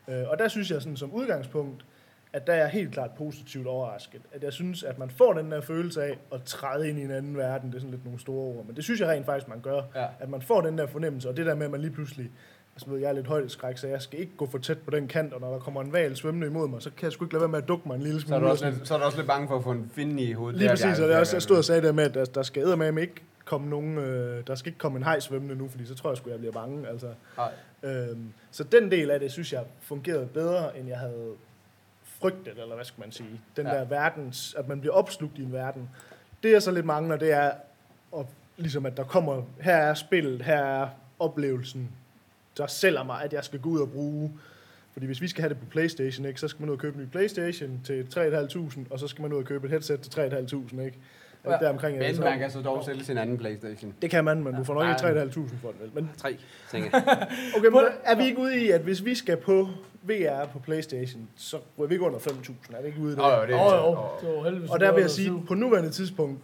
[0.08, 0.22] Ja.
[0.22, 1.86] Øh, og der synes jeg sådan som udgangspunkt,
[2.34, 4.22] at der er jeg helt klart positivt overrasket.
[4.32, 7.12] At jeg synes, at man får den der følelse af at træde ind i en
[7.12, 7.70] anden verden.
[7.70, 9.82] Det er sådan lidt nogle store ord, men det synes jeg rent faktisk, man gør.
[9.96, 10.06] Ja.
[10.20, 12.32] At man får den der fornemmelse, og det der med, at man lige pludselig
[12.76, 15.08] Altså, ved, jeg er lidt højdeskræk, så jeg skal ikke gå for tæt på den
[15.08, 17.34] kant, og når der kommer en val svømmende imod mig, så kan jeg sgu ikke
[17.34, 18.36] lade være med at dukke mig en lille Så smule.
[18.36, 19.92] er, du og også lidt, så er du også lidt bange for at få en
[19.94, 20.58] finde i hovedet.
[20.60, 22.26] Lige Det præcis, og det er også, jeg- stod og sagde der med, at der,
[22.26, 23.16] der skal med ikke
[23.46, 26.18] komme nogen, øh, der skal ikke komme en hej svømmende nu, fordi så tror jeg
[26.18, 26.88] sgu, jeg bliver bange.
[26.88, 27.08] Altså.
[27.38, 27.52] Nej.
[27.84, 31.32] Øhm, så den del af det, synes jeg, fungerede bedre, end jeg havde
[32.24, 33.42] frygtet, eller hvad skal man sige.
[33.58, 33.74] Den Ja.
[33.74, 35.90] der verdens, at man bliver opslugt i en verden.
[36.44, 37.52] Det jeg så lidt mangler, det er,
[38.18, 38.26] at,
[38.58, 40.88] ligesom at der kommer, her er spillet, her er
[41.20, 41.90] oplevelsen,
[42.58, 44.32] der sælger mig, at jeg skal gå ud og bruge
[44.94, 46.96] fordi hvis vi skal have det på Playstation, ikke, så skal man ud og købe
[46.98, 50.22] en ny Playstation til 3.500, og så skal man ud og købe et headset til
[50.22, 50.98] 3.500, ikke?
[51.46, 51.50] Ja.
[51.52, 53.94] Der omkring, Men man kan så dog sælge sin anden Playstation.
[54.02, 55.92] det kan man, men du får nok ikke 3.500 for det, vel?
[55.94, 56.38] Men, Tre,
[56.72, 57.28] tænker jeg.
[57.58, 59.68] okay, men er vi ikke ude i, at hvis vi skal på
[60.04, 62.78] VR på Playstation, så er vi ikke under 5.000?
[62.78, 63.22] Er vi ikke ude i det?
[63.22, 66.40] Jo, det er det var heldigvis Og der vil jeg sige, på nuværende tidspunkt,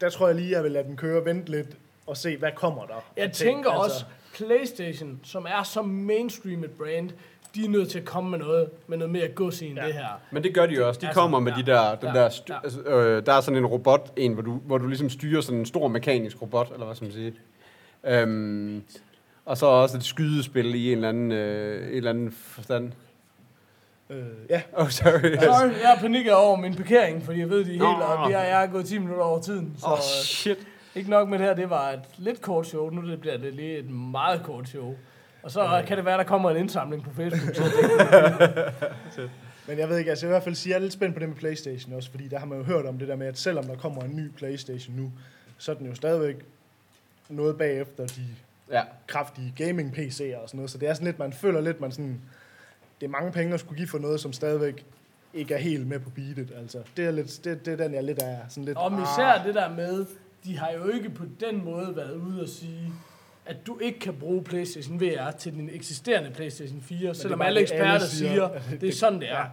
[0.00, 1.68] der tror jeg lige, jeg vil lade den køre, vente lidt
[2.06, 3.04] og se, hvad kommer der.
[3.16, 7.10] Jeg tænker Altså, også, PlayStation, som er så mainstream et brand,
[7.54, 9.86] de er nødt til at komme med noget, med noget mere gods i end Ja.
[9.86, 10.20] det her.
[10.30, 11.00] Men det gør de jo også.
[11.00, 11.58] De Altså, kommer med ja.
[11.58, 12.20] de der, den Ja.
[12.20, 12.60] der, styr, Ja.
[12.64, 15.58] altså, øh, der er sådan en robot, en, hvor du, hvor du ligesom styrer sådan
[15.58, 17.34] en stor mekanisk robot, eller hvad skal man sige.
[18.04, 18.82] Øhm,
[19.46, 22.92] og så også et skydespil i en eller anden, øh, en eller anden forstand.
[24.10, 25.36] øh, ja, Oh, sorry.
[25.42, 27.86] Sorry, jeg er panik over min parkering, fordi jeg ved, de er helt, Nå.
[28.04, 29.74] og jeg, jeg er gået 10 minutter over tiden.
[29.78, 30.58] Så oh, øh, shit.
[30.94, 33.54] ikke nok med det her, det var et lidt kort show, nu det bliver det
[33.54, 34.94] lige et meget kort show.
[35.42, 37.56] Og så kan det være, der kommer en indsamling på Facebook.
[39.68, 41.28] Men jeg ved ikke, altså i hvert fald sige, jeg er lidt spændt på det
[41.28, 43.64] med Playstation også, fordi der har man jo hørt om det der med, at selvom
[43.64, 45.12] der kommer en ny Playstation nu,
[45.58, 46.36] så er den jo stadigvæk
[47.28, 48.20] noget bagefter de
[48.70, 48.82] Ja.
[49.06, 52.20] kraftige gaming-PC'er og sådan noget, så det er sådan lidt, man føler lidt, man sådan,
[53.00, 54.84] det er mange penge at skulle give for noget, som stadigvæk
[55.34, 56.78] ikke er helt med på beatet, altså.
[56.96, 58.78] Det er, lidt, det, det er den, jeg lidt er sådan lidt...
[58.78, 60.06] og især det der med,
[60.44, 62.92] de har jo ikke på den måde været ude og sige,
[63.46, 67.72] at du ikke kan bruge PlayStation VR til din eksisterende PlayStation 4, selvom alle det,
[67.72, 68.32] alle eksperter siger.
[68.32, 69.46] siger, det er sådan, det er.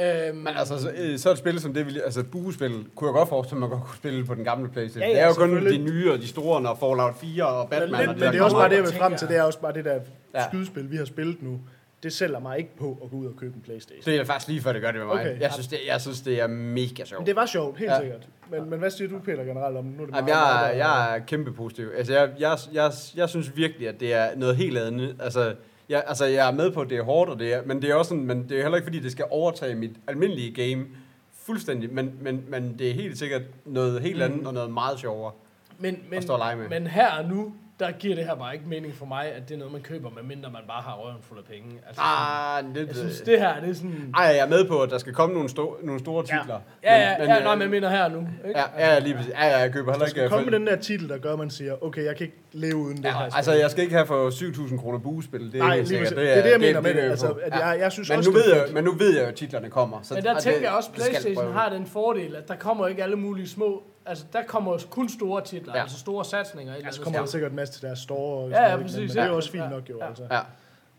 [0.00, 3.14] Øhm, Men altså, så, øh, så et spil som det, vi, altså buespil, kunne jeg
[3.14, 5.00] godt forestille mig, at man godt kunne spille på den gamle Playstation.
[5.02, 7.68] Ja, Ja, det er jo kun de nye og de store, når Fallout 4 og
[7.70, 9.28] Batman Men, og men der det er også bare det, jeg vil frem til, jeg.
[9.28, 10.00] det er også bare det der
[10.34, 10.48] Ja.
[10.48, 11.60] skydespil, vi har spillet nu.
[12.02, 14.02] Det sælger mig ikke på at gå ud og købe en Playstation.
[14.04, 15.14] Det er faktisk lige før det gør det med mig.
[15.20, 15.40] Okay.
[15.40, 17.20] Jeg, synes, det, jeg synes, det er mega sjovt.
[17.20, 18.00] Men det var sjovt, helt Ja.
[18.00, 18.28] sikkert.
[18.50, 19.96] Men, men hvad siger du, Peter, generelt om det?
[19.96, 20.36] Nu er det Jamen, meget-
[20.68, 21.88] jeg, meget- jeg er kæmpe positiv.
[21.96, 25.16] Altså, jeg, jeg, jeg, jeg synes virkelig, at det er noget helt andet.
[25.20, 25.54] Altså,
[25.90, 27.90] Ja, altså, jeg er med på, at det er hårdt, og det er, men det
[27.90, 30.86] er også sådan, men det er heller ikke, fordi det skal overtage mit almindelige game
[31.32, 35.32] fuldstændig, men, men, men det er helt sikkert noget helt andet og noget meget sjovere.
[35.78, 36.68] Men, men, stå og lege med.
[36.68, 39.54] men her og nu, der giver det her bare ikke mening for mig, at det
[39.54, 41.80] er noget, man køber, medmindre man bare har røven fuld af penge.
[41.86, 44.14] Altså, Ah, det, jeg synes, det her, det er sådan...
[44.16, 46.58] Ej, jeg er med på, at der skal komme nogle, sto- nogle store titler.
[46.84, 48.18] Ja, ja, Men- ja, men, nej, øh, men jeg mener her nu.
[48.48, 48.60] Ikke?
[48.78, 49.32] Ja, ja, lige præcis.
[49.32, 50.20] Ja, ja, jeg køber heller Der ikke...
[50.20, 52.76] skal komme den der titel, der gør, at man siger, okay, jeg kan ikke leve
[52.76, 53.20] uden det her.
[53.20, 55.52] Ja, altså, jeg skal ikke have for 7.000 kroner buespil.
[55.52, 56.14] Det er Nej, helt lige sikkert.
[56.14, 56.28] præcis.
[56.28, 57.10] Det er det, jeg mener med er det.
[57.10, 58.74] Altså, at jeg- jeg synes men også, nu det er ved jeg.
[58.74, 59.98] Men nu ved jeg jo, at titlerne kommer.
[60.02, 62.54] Så, Men der tænker det- jeg også, det jeg Playstation har den fordel, at der
[62.56, 63.82] kommer ikke alle mulige små...
[64.06, 65.82] Altså, der kommer jo kun store titler, Ja.
[65.82, 66.74] altså store satsninger.
[66.76, 68.44] Ja, så kommer der sikkert en masse til deres store.
[68.44, 69.98] Og Ja, ja, præcis, Men, men det er jo også fint Ja, nok, jo.
[69.98, 70.08] ja.
[70.08, 70.26] Altså.
[70.30, 70.40] Ja.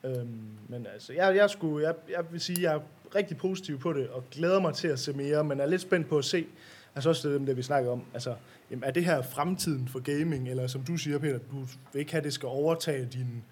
[0.04, 2.80] Øhm, men altså, jeg, jeg, skulle, jeg, jeg vil sige, jeg er
[3.16, 6.10] rigtig positiv på det, og glæder mig til at se mere, men er lidt spændt
[6.10, 6.46] på at se,
[6.96, 8.36] altså også det, det vi snakker om, altså,
[8.72, 11.56] jamen, er det her fremtiden for gaming, eller som du siger, Peter, du
[11.94, 13.44] vil ikke have, at det skal overtage din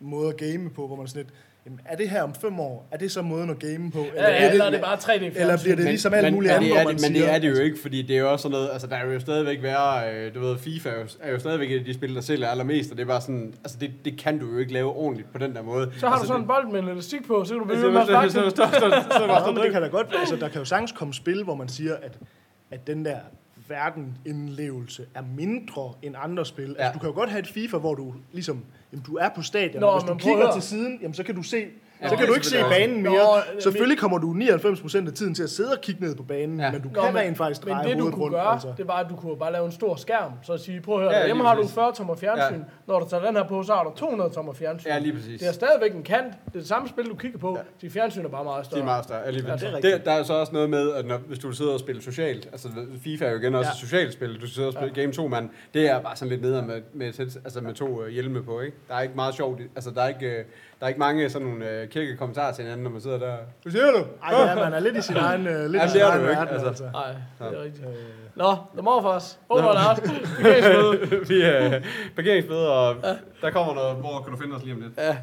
[0.00, 1.34] måde at game på, hvor man sådan lidt,
[1.68, 4.06] jamen, er det her om fem år, er det så måden at game på?
[4.16, 6.56] Ja, ja, eller er det bare 3D eller bliver det ligesom alt men, muligt men,
[6.56, 8.16] andet, det hvor er, man det, men siger, det er det jo ikke, fordi det
[8.16, 10.88] er jo også sådan noget, altså der vil jo stadigvæk være, øh, du ved, FIFA
[10.88, 13.06] er jo, er jo stadigvæk et af de spil, der sælger allermest, og det er
[13.06, 15.92] bare sådan, altså det, det kan du jo ikke lave ordentligt på den der måde.
[15.98, 17.68] Så har altså, du sådan en bold med en elastik på, så kan du det,
[17.68, 21.14] blive ved med at men det kan da godt, altså der kan jo sagtens komme
[21.14, 22.18] spil, hvor man siger, at,
[22.70, 23.18] at den der
[23.68, 26.64] verdenindlevelse er mindre end andre spil.
[26.68, 26.90] Altså, Ja.
[26.92, 29.80] du kan jo godt have et FIFA, hvor du ligesom, jamen, du er på stadion,
[29.80, 31.66] Nå, og hvis du kigger til siden, jamen, så kan du se,
[32.02, 33.12] Ja, så kan du ikke se banen mere.
[33.12, 33.18] Nå,
[33.52, 36.60] men- Selvfølgelig kommer du 99% af tiden til at sidde og kigge ned på banen,
[36.60, 36.70] Ja.
[36.72, 38.34] men du Nå, kan men- rent faktisk Men dreje det du kunne rundt.
[38.34, 38.72] gøre, altså.
[38.76, 40.32] det var, at du kunne bare lave en stor skærm.
[40.42, 41.74] Så at sige, prøv at høre, Ja, lige hjemme har du præcis.
[41.74, 42.56] 40 tommer fjernsyn.
[42.58, 42.64] Ja.
[42.86, 44.88] Når du tager den her på, så har du 200 tommer fjernsyn.
[44.88, 45.40] Ja, lige præcis.
[45.40, 46.24] Det er stadigvæk en kant.
[46.44, 47.56] Det er det samme spil, du kigger på.
[47.82, 47.86] Ja.
[47.86, 48.80] De fjernsyn er bare meget De større.
[48.80, 49.20] er meget større.
[49.26, 49.46] Ja, det
[49.84, 52.02] er det der er så også noget med, at når, hvis du sidder og spiller
[52.02, 52.68] socialt, altså
[53.04, 53.72] FIFA er jo igen også Ja.
[53.72, 55.00] et socialt spil, du sidder og spiller ja.
[55.00, 58.00] Game 2, mand, det er bare sådan lidt nedad med, med, med, altså med to
[58.02, 58.76] uh, hjelme på, ikke?
[58.88, 60.44] Der er ikke meget sjovt, altså der er ikke, øh,
[60.80, 63.36] der er ikke mange sådan nogle uh, kirke kommentarer til hinanden, når man sidder der.
[63.62, 64.04] Hvad siger du?
[64.22, 66.20] Ej, ja, man er lidt i sin egen, uh, lidt Ja, i det sin egen
[66.22, 66.68] jo ikke, verden, altså.
[66.68, 66.84] altså.
[66.92, 67.12] Nej,
[67.50, 67.86] det er rigtigt.
[67.86, 67.94] Øh,
[68.34, 69.38] Nå, The Morfars.
[69.48, 70.00] Over Lars.
[70.00, 71.24] Parkeringsmøde.
[71.28, 71.80] Vi er
[72.16, 72.96] parkeringsmøde, og
[73.42, 74.92] der kommer noget, hvor kan du finde os lige om lidt?
[74.98, 75.16] Ja.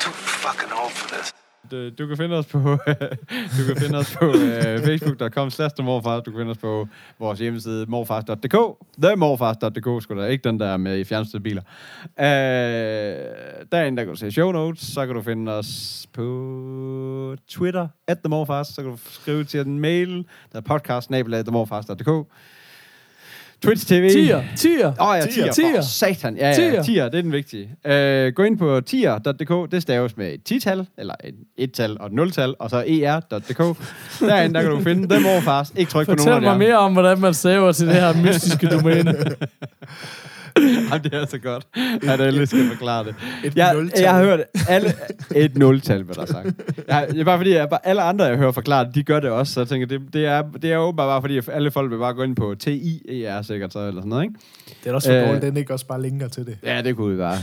[0.00, 1.34] Too fucking old for this.
[1.70, 2.58] Du, øh, du kan finde os på,
[3.58, 6.22] du kan finde os på uh, facebook.com slash morfars.
[6.22, 8.56] Du kan finde os på vores hjemmeside morfars.dk.
[9.02, 11.62] Themorfars.dk, skulle der ikke den der med i fjernstede biler.
[12.04, 12.24] Uh,
[13.72, 14.80] derinde, der kan du se show notes.
[14.80, 18.68] Så kan du finde os på Twitter, at themorfars.
[18.68, 22.26] Så kan du skrive til en mail, der er podcast, themorfars.dk.
[23.62, 24.10] Twitch TV.
[24.10, 24.42] Tier.
[24.56, 24.86] Tier.
[25.00, 25.52] Åh oh, ja, tier.
[25.52, 25.74] Tier.
[25.74, 26.36] For satan.
[26.36, 26.82] Ja, ja, Tier.
[26.82, 27.64] tier, det er den vigtige.
[27.84, 31.14] Uh, gå ind på tier.dk, det staves med et 10-tal, eller
[31.58, 33.58] et 1-tal og et 0-tal, og så er.dk.
[34.20, 35.72] Derinde, der kan du finde dem overfars.
[35.76, 36.58] Ikke tryk på nogen Fortæl af mig dem.
[36.58, 39.14] mere om, hvordan man saver til det her mystiske domæne.
[40.90, 41.66] Jamen, det er så godt,
[42.02, 43.14] at alle skal forklare det.
[43.44, 44.00] Et Jeg, nultal.
[44.00, 44.88] jeg har hørt alle,
[45.36, 46.46] et 0-tal, hvad der er sagt.
[46.88, 49.30] Jeg, er bare fordi, jeg, bare, alle andre, jeg hører forklare det, de gør det
[49.30, 49.52] også.
[49.52, 51.98] Så jeg tænker, det, det, er, det er åbenbart bare fordi, at alle folk vil
[51.98, 54.34] bare gå ind på TIER sikkert, så, eller sådan noget, ikke?
[54.66, 56.58] Det er da også for Øh, dårligt, den ikke også bare linker til det.
[56.64, 57.36] Ja, det kunne vi bare.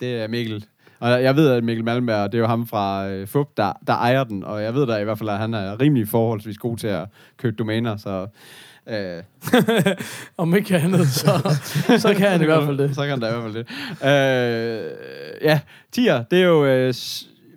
[0.00, 0.64] Det er Mikkel.
[1.00, 3.92] Og jeg ved, at Mikkel Malmberg, det er jo ham fra øh, FUP, der, der
[3.92, 4.44] ejer den.
[4.44, 7.04] Og jeg ved da i hvert fald, at han er rimelig forholdsvis god til at
[7.38, 7.96] købe domæner.
[7.96, 8.26] Så,
[8.88, 9.22] øh,
[10.38, 11.56] Om ikke andet, så,
[11.98, 12.94] så kan han i hvert fald det.
[12.94, 13.66] Så kan han da i hvert fald det.
[14.06, 14.90] Øh,
[15.42, 15.60] ja,
[15.92, 16.64] tier, det er jo...
[16.64, 16.94] Øh,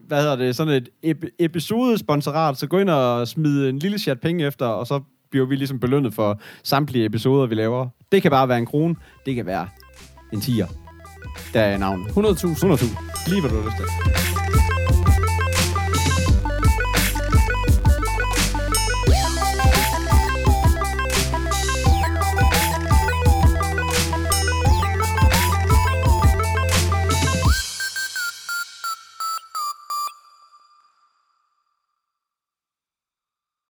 [0.08, 4.20] hvad hedder det, sådan et ep- episodesponsorat, så gå ind og smid en lille chat
[4.20, 5.00] penge efter, og så
[5.32, 7.88] bliver vi ligesom belønnet for samtlige episoder, vi laver.
[8.12, 9.68] Det kan bare være en krone, det kan være
[10.34, 10.68] en tier.
[11.54, 12.08] Der er navnet.
[12.08, 12.16] 100.000.
[12.18, 13.30] 100.000.
[13.30, 14.39] Lige hvad du har lyst til.